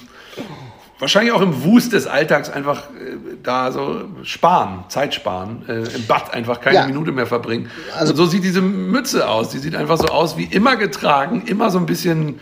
[0.99, 6.07] wahrscheinlich auch im Wust des Alltags einfach äh, da so sparen, Zeit sparen, äh, im
[6.07, 6.87] Bad einfach keine Ja.
[6.87, 7.69] Minute mehr verbringen.
[7.95, 9.51] Also- Und so sieht diese Mütze aus.
[9.51, 12.41] Die sieht einfach so aus wie immer getragen, immer so ein bisschen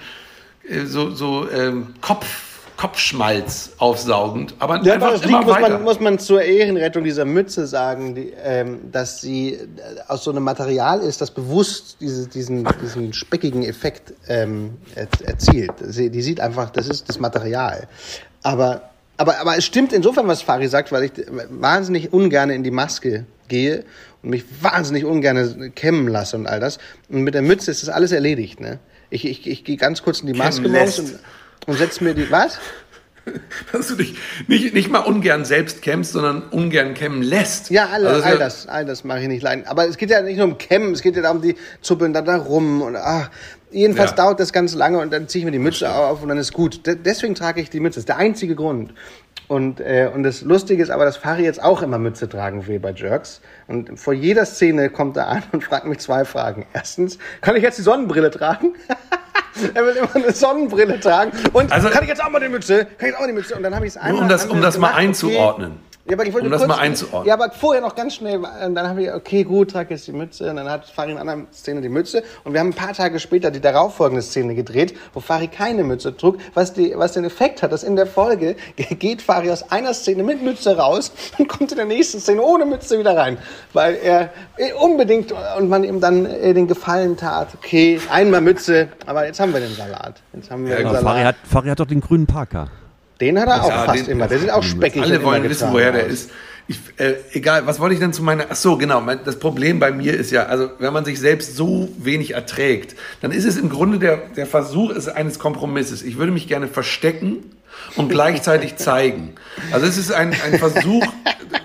[0.68, 2.51] äh, so, so ähm, Kopf,
[2.82, 5.68] Kopfschmalz aufsaugend, aber Ja, einfach immer muss weiter.
[5.68, 9.60] man, muss man zur Ehrenrettung dieser Mütze sagen, die, ähm, dass sie äh,
[10.08, 15.70] aus so einem Material ist, das bewusst diese, diesen, diesen speckigen Effekt ähm, er, erzielt.
[15.80, 17.86] Sie, die sieht einfach, das ist das Material.
[18.42, 21.12] Aber, aber, aber es stimmt insofern, was Fari sagt, weil ich
[21.50, 23.84] wahnsinnig ungern in die Maske gehe
[24.24, 26.78] und mich wahnsinnig ungern kämmen lasse und all das.
[27.08, 28.58] Und mit der Mütze ist das alles erledigt.
[28.58, 28.80] Ne?
[29.08, 31.20] Ich, ich, ich gehe ganz kurz in die Maske morgens und,
[31.66, 32.30] und setze mir die.
[32.30, 32.58] Was?
[33.72, 34.16] dass du dich
[34.48, 37.70] nicht, nicht mal ungern selbst kämmst, sondern ungern kämmen lässt.
[37.70, 39.64] Ja, alle, Also all ja- das, all das mache ich nicht leiden.
[39.66, 42.22] Aber es geht ja nicht nur um Kämmen, es geht ja darum, die zuppeln da,
[42.22, 43.30] da rum und ach.
[43.70, 44.16] Jedenfalls Ja.
[44.16, 46.52] dauert das ganz lange und dann ziehe ich mir die Mütze auf und dann ist
[46.52, 46.86] gut.
[46.86, 47.94] De deswegen trage ich die Mütze.
[47.94, 48.92] Das ist der einzige Grund.
[49.53, 52.80] Und, äh, und das Lustige ist aber, dass Fari jetzt auch immer Mütze tragen will
[52.80, 53.42] bei Jerks.
[53.68, 56.64] Und vor jeder Szene kommt er an und fragt mich zwei Fragen.
[56.72, 58.72] Erstens, kann ich jetzt die Sonnenbrille tragen?
[59.74, 61.32] er will immer eine Sonnenbrille tragen.
[61.53, 62.86] Und Also- kann ich jetzt auch mal die Mütze?
[62.86, 63.55] Kann ich jetzt auch mal die Mütze?
[63.55, 65.68] Und dann habe ich es einmal um das, um das mal gemacht, okay.
[66.05, 67.28] Ja, aber ich wollte Um das kurz, mal einzuordnen.
[67.28, 68.38] Ja, aber vorher noch ganz schnell.
[68.38, 70.50] Und dann habe ich, okay, gut, trage jetzt die Mütze.
[70.50, 72.24] Und dann hat Fari in einer anderen Szene die Mütze.
[72.42, 76.16] Und wir haben ein paar Tage später die darauffolgende Szene gedreht, wo Fari keine Mütze
[76.16, 79.94] trug, was, die, was den Effekt hat, dass in der Folge geht Fari aus einer
[79.94, 83.38] Szene mit Mütze raus und kommt in der nächsten Szene ohne Mütze wieder rein.
[83.72, 88.88] Weil er äh, unbedingt und man ihm dann äh, den Gefallen tat, okay, einmal Mütze,
[89.07, 90.20] aber jetzt haben wir den Salat.
[90.32, 91.14] Jetzt haben wir Ja, den Aber Salat.
[91.14, 92.70] Fari hat, Fari hat doch den grünen Parker.
[93.22, 94.26] Den hat er auch Ja, fast den- immer.
[94.28, 96.12] Der sieht auch speckig Alle wollen wissen, woher der aus.
[96.12, 96.30] ist.
[96.68, 98.44] Ich, äh, egal, was wollte ich denn zu meiner.
[98.50, 99.00] Ach so, genau.
[99.00, 102.94] Mein, das Problem bei mir ist ja, also wenn man sich selbst so wenig erträgt,
[103.20, 106.02] dann ist es im Grunde der, der Versuch eines Kompromisses.
[106.02, 107.38] Ich würde mich gerne verstecken
[107.96, 109.34] und gleichzeitig zeigen.
[109.72, 111.04] Also es ist ein, ein Versuch,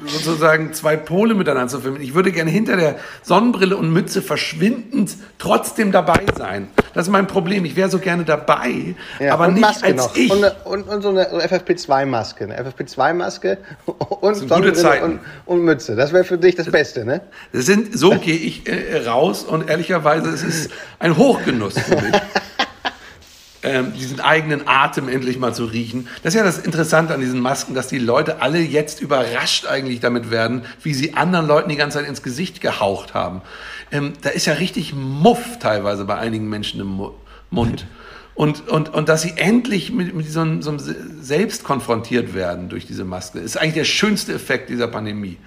[0.05, 2.03] sozusagen zwei Pole miteinander zu verbinden.
[2.03, 6.67] Ich würde gerne hinter der Sonnenbrille und Mütze verschwindend trotzdem dabei sein.
[6.93, 7.65] Das ist mein Problem.
[7.65, 10.15] Ich wäre so gerne dabei, Ja, aber nicht Maske als noch.
[10.15, 10.31] ich.
[10.31, 12.43] Und, und, und so eine FFP2-Maske.
[12.45, 15.95] Eine FFP2-Maske und, Sonnenbrille und, und Mütze.
[15.95, 17.21] Das wäre für dich das Beste, ne?
[17.53, 22.13] Das sind, so gehe ich äh, raus und ehrlicherweise es ist ein Hochgenuss für mich.
[23.67, 26.07] ähm, diesen eigenen Atem endlich mal zu riechen.
[26.23, 29.99] Das ist ja das Interessante an diesen Masken, dass die Leute alle jetzt überrascht eigentlich
[29.99, 33.41] damit werden, wie sie anderen Leuten die ganze Zeit ins Gesicht gehaucht haben.
[33.91, 37.11] Ähm, da ist ja richtig Muff teilweise bei einigen Menschen im Mu
[37.49, 37.85] Mund.
[38.35, 42.35] Und, und, und dass sie endlich mit, mit so, einem, so einem Se- Selbst konfrontiert
[42.35, 45.37] werden durch diese Maske, ist eigentlich der schönste Effekt dieser Pandemie.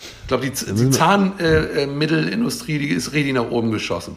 [0.00, 4.16] Ich glaube, die, die Zahnmittelindustrie, die ist richtig nach oben geschossen.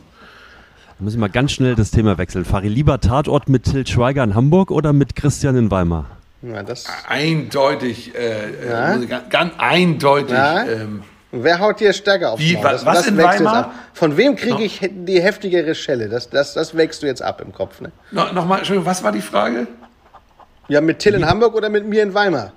[1.00, 2.43] Da müssen wir ganz schnell das Thema wechseln.
[2.45, 6.06] Fahre ich lieber Tatort mit Til Schweiger in Hamburg oder mit Christian in Weimar?
[6.41, 8.89] Ja, das, Eindeutig, äh, Ja?
[8.91, 10.32] äh, muss ich ganz, ganz eindeutig.
[10.34, 10.66] Ja?
[10.66, 13.56] Ähm, wer haut dir stärker aufs Wie, Das, was das in Weimar?
[13.56, 13.74] ab.
[13.93, 16.10] Von wem kriege ich he- die heftigere Schelle?
[16.10, 17.91] Das, das, das wächst du jetzt ab im Kopf, ne?
[18.12, 19.68] no, Nochmal, Entschuldigung, was war die Frage?
[20.68, 22.52] Ja, mit Till in Hamburg oder mit mir in Weimar?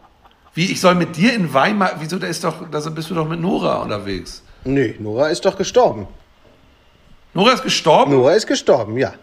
[0.55, 3.27] Wie, ich soll mit dir in Weimar, wieso, da ist doch, da bist du doch
[3.29, 4.43] mit Nora unterwegs.
[4.65, 6.07] Nee, Nora ist doch gestorben.
[7.35, 8.13] Nora ist gestorben?
[8.13, 9.15] Nora ist gestorben, ja.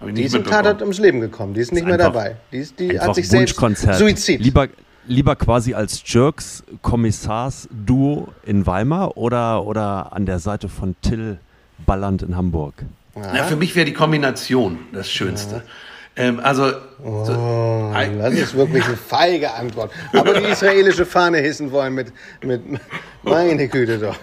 [0.00, 0.44] Die ist im.
[0.44, 1.54] Tatort ums Leben gekommen.
[1.54, 2.36] Die ist nicht mehr Einfach- dabei.
[2.52, 3.56] Die, ist, die hat sich selbst.
[3.94, 4.40] Suizid.
[4.40, 4.68] Lieber,
[5.06, 11.38] lieber quasi als Jerks Kommissars-Duo in Weimar oder, oder an der Seite von Till
[11.86, 12.74] ballernd in Hamburg?
[13.16, 15.62] Ja, für mich wäre die Kombination das Schönste.
[16.18, 16.70] Ähm, also,
[17.02, 19.90] so, Oh, ein- das ist wirklich eine feige Antwort.
[20.12, 22.62] Aber die israelische Fahne hissen wollen mit, mit
[23.22, 24.16] meine Güte doch.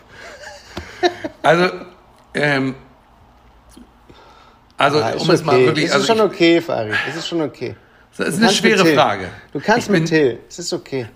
[1.42, 1.70] also,
[2.36, 2.76] ähm,
[4.78, 5.66] also Ja, ist um es mal okay.
[5.68, 6.96] wirklich, es also ist schon ich, okay, Farid.
[7.10, 7.76] Es ist schon okay.
[8.18, 8.96] das ist Du eine schwere Till.
[8.96, 9.30] Frage.
[9.52, 10.40] Du kannst Ich bin- mit Till.
[10.50, 11.08] Es ist okay.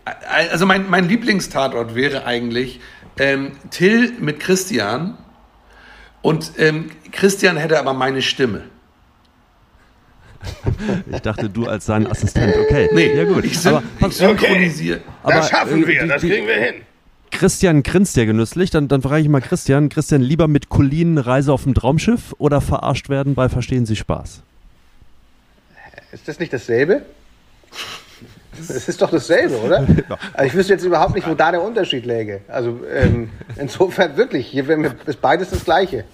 [0.50, 2.80] Also mein, mein Lieblingstatort wäre eigentlich
[3.20, 5.18] ähm, Till mit Christian
[6.22, 8.64] und ähm, Christian hätte aber meine Stimme.
[11.12, 12.56] Ich dachte, du als sein Assistent.
[12.56, 12.90] Okay.
[12.94, 13.44] Nee, ja gut.
[13.44, 15.02] ich, syn aber, ich synchronisiere.
[15.24, 16.76] aber, das schaffen äh, wir, die- das kriegen wir hin.
[17.32, 18.70] Christian grinst ja genüsslich.
[18.70, 19.90] Dann, dann frage ich mal Christian.
[19.90, 24.42] Christian, lieber mit Colin Reise auf dem Traumschiff oder verarscht werden bei Verstehen Sie Spaß?
[26.12, 27.04] Ist das nicht dasselbe?
[28.60, 29.86] Es ist doch dasselbe, oder?
[30.34, 32.42] Also ich wüsste jetzt überhaupt nicht, wo da der Unterschied läge.
[32.48, 36.06] Also ähm, insofern wirklich, hier wäre mir- ist beides das Gleiche.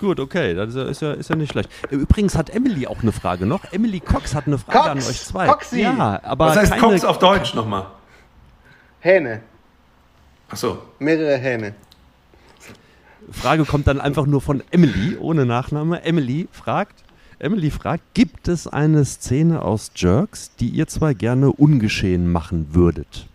[0.00, 1.68] Gut, okay, das ist ja, ist ja, ist ja nicht schlecht.
[1.90, 3.72] Übrigens hat Emily auch eine Frage noch.
[3.72, 5.46] Emily Cox hat eine Frage Cox, an euch zwei.
[5.46, 5.82] Coxy.
[5.82, 7.86] Ja, aber Was heißt keine, Cox auf Deutsch nochmal?
[9.00, 9.40] Hähne,
[10.48, 10.78] Ach so.
[10.98, 11.74] mehrere Hähne.
[13.30, 16.02] Frage kommt dann einfach nur von Emily, ohne Nachname.
[16.02, 17.04] Emily fragt,
[17.38, 23.26] Emily fragt, gibt es eine Szene aus Jerks, die ihr zwei gerne ungeschehen machen würdet?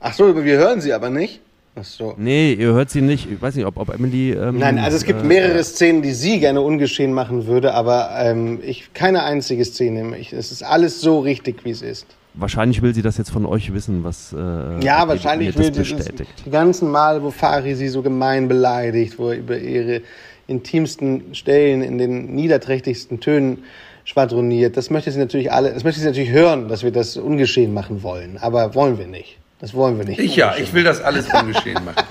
[0.00, 1.40] Ach so, wir hören sie aber nicht.
[1.74, 2.14] Ach so.
[2.18, 3.30] Nee, ihr hört sie nicht.
[3.30, 4.32] Ich weiß nicht, ob, ob Emily.
[4.32, 8.10] Ähm, Nein, also es gibt äh, mehrere Szenen, die sie gerne ungeschehen machen würde, aber
[8.18, 10.18] ähm, ich keine einzige Szene.
[10.18, 12.06] Ich, es ist alles so richtig, wie es ist.
[12.34, 14.32] Wahrscheinlich will sie das jetzt von euch wissen, was.
[14.32, 16.42] Äh, Ja, wahrscheinlich ihr will das sie das, bestätigt.
[16.46, 20.00] die ganzen Male, wo Fari sie so gemein beleidigt, wo er über ihre
[20.46, 23.64] intimsten Stellen in den niederträchtigsten Tönen
[24.04, 24.76] schwadroniert.
[24.76, 28.02] Das möchte sie natürlich alle, das möchte sie natürlich hören, dass wir das ungeschehen machen
[28.02, 28.38] wollen.
[28.38, 29.38] Aber wollen wir nicht.
[29.60, 30.18] Das wollen wir nicht.
[30.18, 32.04] Ich ja, ich will das alles ungeschehen machen.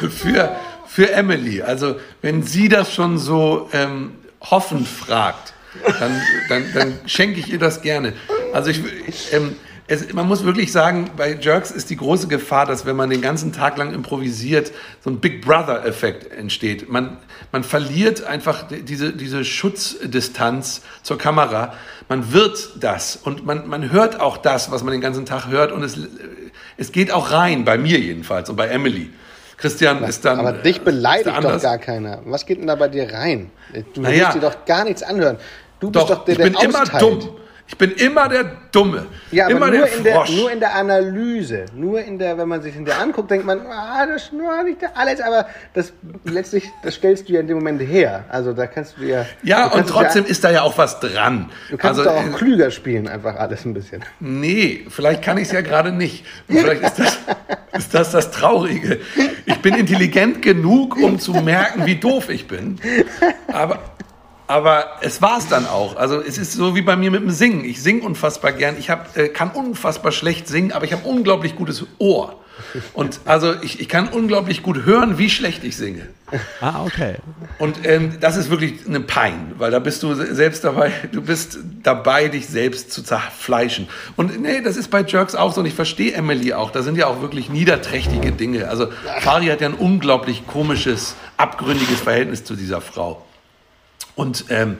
[0.10, 5.52] für, für Emily, also wenn sie das schon so ähm, hoffend fragt,
[6.00, 8.12] dann, dann, dann schenke ich ihr das gerne.
[8.52, 12.66] Also ich, ich, ähm, es, man muss wirklich sagen, bei Jerks ist die große Gefahr,
[12.66, 14.70] dass wenn man den ganzen Tag lang improvisiert,
[15.02, 16.90] so ein Big Brother-Effekt entsteht.
[16.90, 17.16] Man,
[17.52, 21.72] man verliert einfach diese, diese Schutzdistanz zur Kamera.
[22.08, 25.72] Man wird das und man, man hört auch das, was man den ganzen Tag hört
[25.72, 25.98] und es,
[26.76, 29.10] es geht auch rein, bei mir jedenfalls und bei Emily.
[29.56, 30.38] Christian ist dann.
[30.38, 32.20] Aber dich äh, beleidigt doch gar keiner.
[32.26, 33.50] Was geht denn da bei dir rein?
[33.94, 34.26] Du Naja.
[34.26, 35.36] musst dir doch gar nichts anhören.
[35.80, 37.02] Du bist Doch, doch der, ich bin der immer austeilt.
[37.02, 37.30] dumm.
[37.68, 39.06] Ich bin immer der Dumme.
[39.30, 40.30] Ja, aber immer nur, der in der, Frosch.
[40.30, 43.60] nur in der Analyse, nur in der, wenn man sich in der anguckt, denkt man,
[43.66, 45.92] ah, das ist nur nicht der alles, aber das
[46.24, 48.24] letztlich, das stellst du ja in dem Moment her.
[48.30, 49.26] Also da kannst du ja.
[49.42, 51.50] ja, und trotzdem ja, ist da ja auch was dran.
[51.70, 54.02] Du kannst also, doch auch äh, klüger spielen, einfach alles ein bisschen.
[54.18, 56.24] Nee, vielleicht kann ich es ja gerade nicht.
[56.48, 57.18] Vielleicht ist das,
[57.76, 58.98] ist das das Traurige.
[59.44, 62.80] Ich bin intelligent genug, um zu merken, wie doof ich bin.
[63.48, 63.78] Aber,
[64.48, 65.96] aber es war es dann auch.
[65.96, 67.64] Also es ist so wie bei mir mit dem Singen.
[67.64, 68.76] Ich singe unfassbar gern.
[68.78, 72.34] Ich hab, äh, kann unfassbar schlecht singen, aber ich habe unglaublich gutes Ohr.
[72.92, 76.08] Und also ich, ich kann unglaublich gut hören, wie schlecht ich singe.
[76.60, 77.16] Ah, okay.
[77.58, 81.58] Und ähm, das ist wirklich eine Pein, weil da bist du selbst dabei, du bist
[81.82, 83.86] dabei, dich selbst zu zerfleischen.
[84.16, 86.70] Und nee, das ist bei Jerks auch so und ich verstehe Emily auch.
[86.70, 88.68] Da sind ja auch wirklich niederträchtige Dinge.
[88.68, 88.88] Also
[89.20, 93.24] Fari hat ja ein unglaublich komisches, abgründiges Verhältnis zu dieser Frau.
[94.18, 94.78] Und ähm,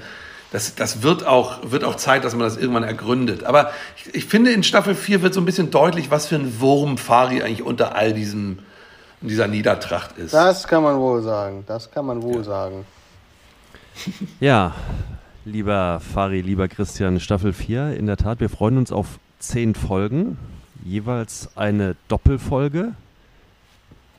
[0.51, 3.45] das, das wird, auch, wird auch Zeit, dass man das irgendwann ergründet.
[3.45, 6.61] Aber ich, ich finde, in Staffel 4 wird so ein bisschen deutlich, was für ein
[6.61, 8.59] Wurm Fari eigentlich unter all diesem,
[9.21, 10.35] dieser Niedertracht ist.
[10.35, 11.65] Das kann man wohl sagen.
[11.67, 12.45] Das kann man wohl ja.
[12.45, 12.85] sagen.
[14.41, 14.75] Ja,
[15.45, 20.39] lieber Fari, lieber Christian, Staffel 4, in der Tat, wir freuen uns auf zehn Folgen,
[20.85, 22.93] jeweils eine Doppelfolge.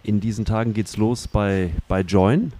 [0.03, 2.51] In diesen Tagen geht's los bei, bei Join.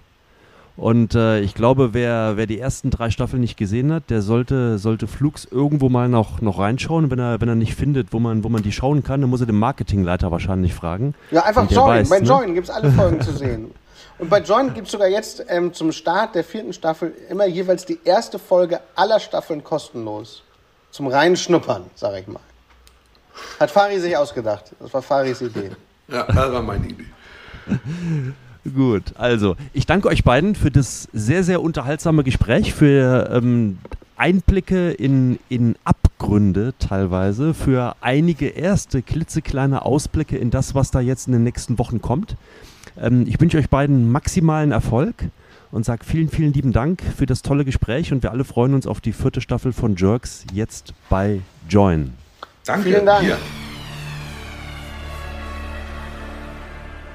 [0.80, 4.78] Und äh, ich glaube, wer, wer die ersten drei Staffeln nicht gesehen hat, der sollte,
[4.78, 7.10] sollte Flux irgendwo mal noch, noch reinschauen.
[7.10, 9.42] Wenn er, wenn er nicht findet, wo man, wo man die schauen kann, dann muss
[9.42, 11.14] er den Marketingleiter wahrscheinlich fragen.
[11.32, 12.08] Ja, einfach Join.
[12.08, 12.26] bei ne?
[12.26, 13.72] Join gibt es alle Folgen zu sehen.
[14.18, 17.84] Und bei Join gibt es sogar jetzt ähm, zum Start der vierten Staffel immer jeweils
[17.84, 20.44] die erste Folge aller Staffeln kostenlos.
[20.92, 22.40] Zum reinschnuppern, sag ich mal.
[23.60, 24.72] Hat Fari sich ausgedacht.
[24.80, 25.72] Das war Faris Idee.
[26.08, 27.04] Ja, das war meine Idee.
[28.74, 33.78] Gut, also ich danke euch beiden für das sehr, sehr unterhaltsame Gespräch, für ähm,
[34.16, 41.26] Einblicke in, in Abgründe teilweise, für einige erste klitzekleine Ausblicke in das, was da jetzt
[41.26, 42.36] in den nächsten Wochen kommt.
[43.00, 45.14] Ähm, ich wünsche euch beiden maximalen Erfolg
[45.72, 48.86] und sage vielen, vielen lieben Dank für das tolle Gespräch und wir alle freuen uns
[48.86, 52.12] auf die vierte Staffel von Jerks jetzt bei Join.
[52.66, 52.90] Danke.
[52.90, 53.24] Vielen Dank.
[53.24, 53.38] Hier.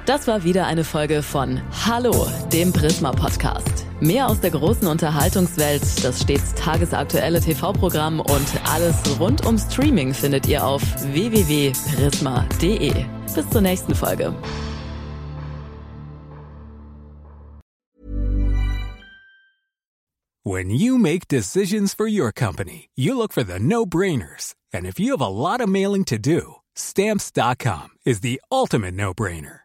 [0.06, 3.88] Das war wieder eine Folge von Hallo, dem Prisma Podcast.
[4.02, 10.48] Mehr aus der großen Unterhaltungswelt, das stets tagesaktuelle TV-Programm und alles rund um Streaming findet
[10.48, 12.94] ihr auf www.prisma.de.
[13.34, 14.32] Bis zur nächsten Folge.
[20.44, 24.54] When you make decisions for your company, you look for the no-brainers.
[24.72, 29.65] And if you have a lot of mailing to do, stamps.com is the ultimate no-brainer.